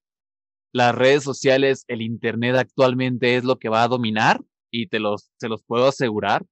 Las 0.75 0.95
redes 0.95 1.25
sociales, 1.25 1.87
el 1.89 2.03
Internet 2.03 2.57
actualmente 2.57 3.37
es 3.37 3.45
lo 3.45 3.57
que 3.57 3.71
va 3.71 3.85
a 3.85 3.89
dominar 3.89 4.43
y 4.71 4.89
te 4.89 5.01
los, 5.01 5.31
se 5.39 5.49
los 5.49 5.62
puedo 5.62 5.87
asegurar. 5.87 6.45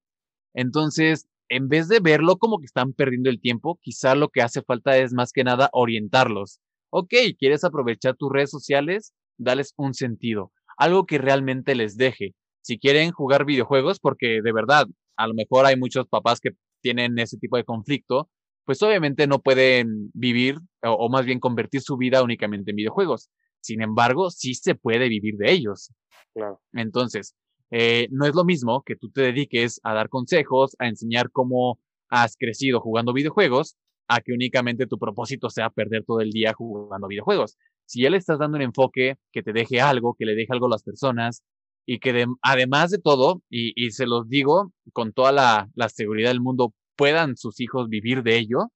Entonces, 0.55 1.27
en 1.49 1.69
vez 1.69 1.89
de 1.89 2.01
verlo 2.01 2.37
como 2.37 2.59
que 2.59 2.67
están 2.67 2.93
perdiendo 2.93 3.31
el 3.31 3.41
tiempo, 3.41 3.79
quizá 3.83 4.15
lo 4.15 4.29
que 4.29 4.43
hace 4.43 4.63
falta 4.63 4.97
es 4.99 5.13
más 5.13 5.33
que 5.33 5.45
nada 5.45 5.69
orientarlos. 5.73 6.61
Ok, 6.91 7.13
¿quieres 7.39 7.65
aprovechar 7.65 8.17
tus 8.17 8.31
redes 8.33 8.51
sociales? 8.51 9.13
Dales 9.37 9.75
un 9.77 9.95
sentido, 9.95 10.53
algo 10.77 11.07
que 11.07 11.19
realmente 11.19 11.75
les 11.75 11.97
deje. 11.97 12.35
Si 12.63 12.79
quieren 12.79 13.11
jugar 13.11 13.45
videojuegos, 13.45 13.99
porque 14.01 14.41
de 14.43 14.53
verdad, 14.53 14.87
a 15.17 15.27
lo 15.27 15.35
mejor 15.35 15.67
hay 15.67 15.77
muchos 15.77 16.07
papás 16.09 16.41
que 16.41 16.51
tienen 16.83 17.19
ese 17.19 17.37
tipo 17.39 17.57
de 17.57 17.65
conflicto, 17.65 18.31
pues 18.65 18.83
obviamente 18.83 19.27
no 19.27 19.41
pueden 19.41 20.11
vivir 20.15 20.57
o, 20.83 20.93
o 20.93 21.09
más 21.11 21.27
bien 21.27 21.41
convertir 21.41 21.83
su 21.83 21.97
vida 21.97 22.23
únicamente 22.23 22.71
en 22.71 22.77
videojuegos. 22.77 23.29
Sin 23.61 23.83
embargo, 23.83 24.31
sí 24.31 24.55
se 24.55 24.75
puede 24.75 25.09
vivir 25.09 25.37
de 25.37 25.53
ellos. 25.53 25.91
Claro. 26.35 26.61
Entonces, 26.73 27.35
eh, 27.71 28.09
no 28.11 28.27
es 28.27 28.35
lo 28.35 28.45
mismo 28.45 28.83
que 28.85 28.97
tú 28.97 29.11
te 29.11 29.23
dediques 29.23 29.81
a 29.83 29.95
dar 29.95 30.09
consejos, 30.09 30.77
a 30.79 30.89
enseñar 30.89 31.31
cómo 31.31 31.79
has 32.09 32.37
crecido 32.37 32.81
jugando 32.81 33.13
videojuegos, 33.13 33.77
a 34.09 34.21
que 34.21 34.33
únicamente 34.33 34.87
tu 34.87 34.99
propósito 34.99 35.51
sea 35.51 35.71
perder 35.71 36.05
todo 36.05 36.21
el 36.21 36.31
día 36.31 36.53
jugando 36.55 37.09
videojuegos. 37.09 37.57
Si 37.87 38.03
ya 38.03 38.11
le 38.11 38.17
estás 38.17 38.39
dando 38.39 38.57
un 38.57 38.63
enfoque 38.63 39.17
que 39.33 39.43
te 39.43 39.53
deje 39.53 39.81
algo, 39.81 40.15
que 40.19 40.25
le 40.25 40.35
deje 40.35 40.53
algo 40.53 40.67
a 40.67 40.71
las 40.71 40.83
personas 40.83 41.43
y 41.87 41.99
que 41.99 42.13
de, 42.13 42.27
además 42.43 42.91
de 42.91 42.99
todo, 42.99 43.43
y, 43.51 43.73
y, 43.77 43.91
se 43.91 44.07
los 44.07 44.29
digo 44.29 44.73
con 44.93 45.13
toda 45.13 45.33
la, 45.33 45.69
la 45.75 45.89
seguridad 45.89 46.31
del 46.31 46.41
mundo, 46.41 46.75
puedan 46.97 47.37
sus 47.37 47.61
hijos 47.61 47.89
vivir 47.89 48.23
de 48.23 48.39
ello, 48.39 48.71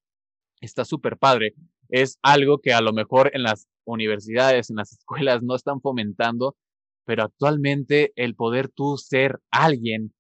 está 0.61 0.85
súper 0.85 1.17
padre. 1.17 1.55
Es 1.89 2.19
algo 2.23 2.59
que 2.59 2.73
a 2.73 2.81
lo 2.81 2.93
mejor 2.93 3.31
en 3.33 3.43
las 3.45 3.67
universidades, 3.85 4.71
en 4.71 4.77
las 4.77 4.93
escuelas 4.99 5.43
no 5.43 5.55
están 5.55 5.81
fomentando, 5.81 6.57
pero 7.09 7.23
actualmente 7.23 8.13
el 8.17 8.35
poder 8.35 8.69
tú 8.69 8.99
ser 8.99 9.41
alguien 9.51 10.13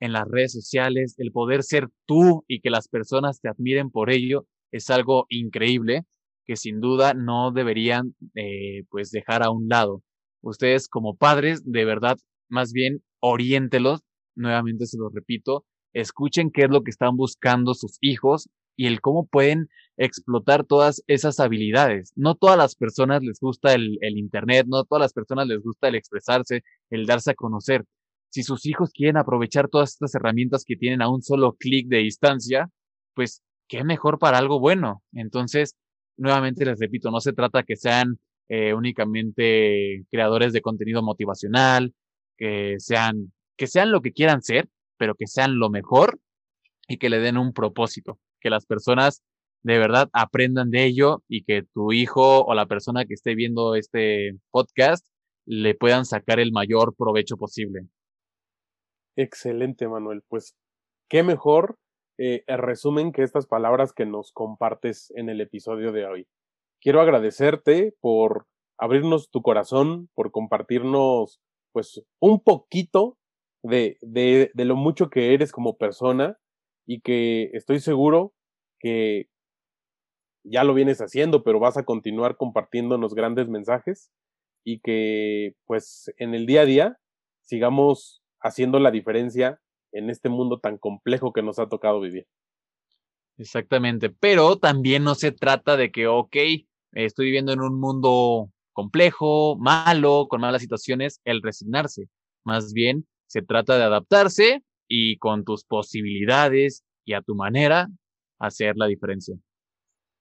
en 0.00 0.14
las 0.14 0.26
redes 0.26 0.52
sociales, 0.52 1.14
el 1.18 1.32
poder 1.32 1.62
ser 1.62 1.88
tú 2.06 2.46
y 2.48 2.60
que 2.60 2.70
las 2.70 2.88
personas 2.88 3.42
te 3.42 3.50
admiren 3.50 3.90
por 3.90 4.08
ello, 4.08 4.46
es 4.72 4.88
algo 4.88 5.26
increíble 5.28 6.04
que 6.46 6.56
sin 6.56 6.80
duda 6.80 7.12
no 7.12 7.52
deberían 7.52 8.14
eh, 8.34 8.84
pues 8.88 9.10
dejar 9.10 9.42
a 9.42 9.50
un 9.50 9.68
lado. 9.68 10.02
Ustedes 10.40 10.88
como 10.88 11.14
padres, 11.14 11.60
de 11.66 11.84
verdad, 11.84 12.16
más 12.48 12.72
bien 12.72 13.02
oriéntelos, 13.20 14.00
nuevamente 14.34 14.86
se 14.86 14.96
los 14.96 15.12
repito, 15.12 15.66
escuchen 15.92 16.50
qué 16.50 16.62
es 16.62 16.70
lo 16.70 16.80
que 16.80 16.90
están 16.90 17.18
buscando 17.18 17.74
sus 17.74 17.98
hijos 18.00 18.48
y 18.80 18.86
el 18.86 19.02
cómo 19.02 19.26
pueden 19.26 19.68
explotar 19.98 20.64
todas 20.64 21.04
esas 21.06 21.38
habilidades. 21.38 22.14
No 22.16 22.34
todas 22.34 22.56
las 22.56 22.76
personas 22.76 23.22
les 23.22 23.38
gusta 23.38 23.74
el, 23.74 23.98
Internet, 24.00 24.64
no 24.70 24.84
todas 24.84 25.02
las 25.02 25.12
personas 25.12 25.46
les 25.48 25.60
gusta 25.60 25.88
el 25.88 25.96
expresarse, 25.96 26.62
el 26.88 27.04
darse 27.04 27.32
a 27.32 27.34
conocer, 27.34 27.84
si 28.30 28.42
sus 28.42 28.64
hijos 28.64 28.90
quieren 28.94 29.18
aprovechar 29.18 29.68
todas 29.68 29.90
estas 29.90 30.14
herramientas 30.14 30.64
que 30.66 30.76
tienen 30.76 31.02
a 31.02 31.10
un 31.10 31.20
solo 31.20 31.56
clic 31.58 31.88
de 31.88 31.98
distancia, 31.98 32.70
pues 33.12 33.42
qué 33.68 33.84
mejor 33.84 34.18
para 34.18 34.38
algo 34.38 34.60
bueno. 34.60 35.02
Entonces, 35.12 35.76
nuevamente 36.16 36.64
les 36.64 36.78
repito, 36.78 37.10
no 37.10 37.20
se 37.20 37.34
trata 37.34 37.64
que 37.64 37.76
sean 37.76 38.18
eh, 38.48 38.72
únicamente 38.72 40.06
creadores 40.10 40.54
de 40.54 40.62
contenido 40.62 41.02
motivacional, 41.02 41.92
que 42.38 42.76
sean, 42.78 43.30
que 43.58 43.66
sean 43.66 43.92
lo 43.92 44.00
que 44.00 44.12
quieran 44.12 44.40
ser, 44.40 44.70
pero 44.96 45.14
que 45.16 45.26
sean 45.26 45.58
lo 45.58 45.68
mejor 45.68 46.18
y 46.88 46.96
que 46.96 47.10
le 47.10 47.18
den 47.18 47.36
un 47.36 47.52
propósito, 47.52 48.18
que 48.40 48.50
las 48.50 48.66
personas 48.66 49.22
de 49.62 49.78
verdad 49.78 50.08
aprendan 50.12 50.70
de 50.70 50.84
ello 50.84 51.22
y 51.28 51.44
que 51.44 51.62
tu 51.74 51.92
hijo 51.92 52.44
o 52.44 52.54
la 52.54 52.66
persona 52.66 53.04
que 53.04 53.14
esté 53.14 53.34
viendo 53.34 53.74
este 53.74 54.38
podcast 54.50 55.06
le 55.46 55.74
puedan 55.74 56.04
sacar 56.04 56.40
el 56.40 56.52
mayor 56.52 56.94
provecho 56.96 57.36
posible. 57.36 57.82
Excelente, 59.16 59.88
Manuel. 59.88 60.22
Pues 60.28 60.56
qué 61.08 61.22
mejor 61.22 61.76
eh, 62.18 62.44
resumen 62.46 63.12
que 63.12 63.22
estas 63.22 63.46
palabras 63.46 63.92
que 63.92 64.06
nos 64.06 64.32
compartes 64.32 65.12
en 65.16 65.28
el 65.28 65.40
episodio 65.40 65.92
de 65.92 66.06
hoy. 66.06 66.26
Quiero 66.80 67.00
agradecerte 67.00 67.94
por 68.00 68.46
abrirnos 68.78 69.30
tu 69.30 69.42
corazón, 69.42 70.08
por 70.14 70.30
compartirnos 70.30 71.40
pues 71.72 72.02
un 72.20 72.42
poquito 72.42 73.18
de, 73.62 73.98
de, 74.00 74.50
de 74.54 74.64
lo 74.64 74.76
mucho 74.76 75.10
que 75.10 75.34
eres 75.34 75.52
como 75.52 75.76
persona 75.76 76.38
y 76.90 77.02
que 77.02 77.50
estoy 77.52 77.78
seguro 77.78 78.32
que 78.80 79.28
ya 80.42 80.64
lo 80.64 80.74
vienes 80.74 80.98
haciendo, 80.98 81.44
pero 81.44 81.60
vas 81.60 81.76
a 81.76 81.84
continuar 81.84 82.36
compartiéndonos 82.36 83.14
grandes 83.14 83.46
mensajes 83.46 84.10
y 84.64 84.80
que 84.80 85.54
pues 85.66 86.12
en 86.16 86.34
el 86.34 86.46
día 86.46 86.62
a 86.62 86.64
día 86.64 86.96
sigamos 87.42 88.24
haciendo 88.40 88.80
la 88.80 88.90
diferencia 88.90 89.60
en 89.92 90.10
este 90.10 90.30
mundo 90.30 90.58
tan 90.58 90.78
complejo 90.78 91.32
que 91.32 91.44
nos 91.44 91.60
ha 91.60 91.68
tocado 91.68 92.00
vivir. 92.00 92.26
Exactamente, 93.38 94.10
pero 94.10 94.56
también 94.56 95.04
no 95.04 95.14
se 95.14 95.30
trata 95.30 95.76
de 95.76 95.92
que, 95.92 96.08
ok, 96.08 96.36
estoy 96.90 97.26
viviendo 97.26 97.52
en 97.52 97.60
un 97.60 97.78
mundo 97.78 98.50
complejo, 98.72 99.56
malo, 99.60 100.26
con 100.28 100.40
malas 100.40 100.60
situaciones, 100.60 101.20
el 101.22 101.40
resignarse. 101.40 102.08
Más 102.44 102.72
bien, 102.72 103.06
se 103.28 103.42
trata 103.42 103.78
de 103.78 103.84
adaptarse 103.84 104.64
y 104.90 105.16
con 105.18 105.44
tus 105.44 105.64
posibilidades 105.64 106.84
y 107.06 107.14
a 107.14 107.22
tu 107.22 107.34
manera 107.34 107.86
hacer 108.40 108.74
la 108.76 108.86
diferencia. 108.86 109.36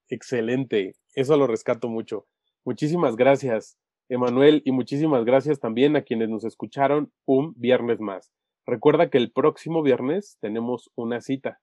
Excelente, 0.08 0.94
eso 1.16 1.36
lo 1.36 1.48
rescato 1.48 1.90
mucho. 1.90 2.26
Muchísimas 2.64 3.16
gracias, 3.16 3.78
Emanuel, 4.10 4.62
y 4.66 4.72
muchísimas 4.72 5.26
gracias 5.26 5.60
también 5.60 5.96
a 5.96 6.04
quienes 6.04 6.30
nos 6.30 6.46
escucharon 6.46 7.12
un 7.26 7.54
viernes 7.58 8.00
más. 8.00 8.32
Recuerda 8.66 9.10
que 9.10 9.18
el 9.18 9.32
próximo 9.32 9.82
viernes 9.82 10.38
tenemos 10.40 10.92
una 10.96 11.20
cita. 11.22 11.60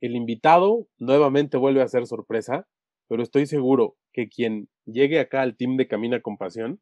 El 0.00 0.16
invitado 0.16 0.86
nuevamente 0.98 1.58
vuelve 1.58 1.82
a 1.82 1.88
ser 1.88 2.06
sorpresa, 2.06 2.66
pero 3.06 3.22
estoy 3.22 3.44
seguro 3.44 3.96
que 4.14 4.28
quien 4.28 4.68
llegue 4.86 5.20
acá 5.20 5.42
al 5.42 5.56
team 5.56 5.76
de 5.76 5.88
Camina 5.88 6.20
con 6.20 6.38
Pasión 6.38 6.80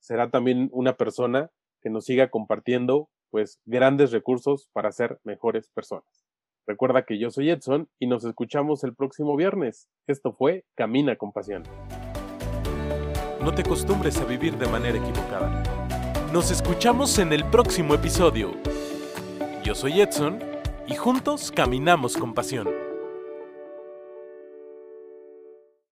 será 0.00 0.30
también 0.30 0.68
una 0.70 0.96
persona 0.96 1.50
que 1.80 1.90
nos 1.90 2.04
siga 2.04 2.30
compartiendo 2.30 3.08
pues 3.32 3.58
grandes 3.64 4.12
recursos 4.12 4.68
para 4.72 4.92
ser 4.92 5.18
mejores 5.24 5.70
personas. 5.70 6.04
Recuerda 6.66 7.04
que 7.04 7.18
yo 7.18 7.30
soy 7.30 7.50
Edson 7.50 7.88
y 7.98 8.06
nos 8.06 8.24
escuchamos 8.24 8.84
el 8.84 8.94
próximo 8.94 9.34
viernes. 9.34 9.88
Esto 10.06 10.32
fue 10.32 10.64
Camina 10.76 11.16
con 11.16 11.32
Pasión. 11.32 11.64
No 13.42 13.52
te 13.52 13.62
acostumbres 13.62 14.18
a 14.18 14.24
vivir 14.24 14.56
de 14.56 14.68
manera 14.68 14.98
equivocada. 14.98 15.64
Nos 16.32 16.52
escuchamos 16.52 17.18
en 17.18 17.32
el 17.32 17.44
próximo 17.46 17.94
episodio. 17.94 18.52
Yo 19.64 19.74
soy 19.74 20.00
Edson 20.00 20.38
y 20.86 20.94
juntos 20.94 21.50
caminamos 21.50 22.16
con 22.16 22.34
pasión. 22.34 22.81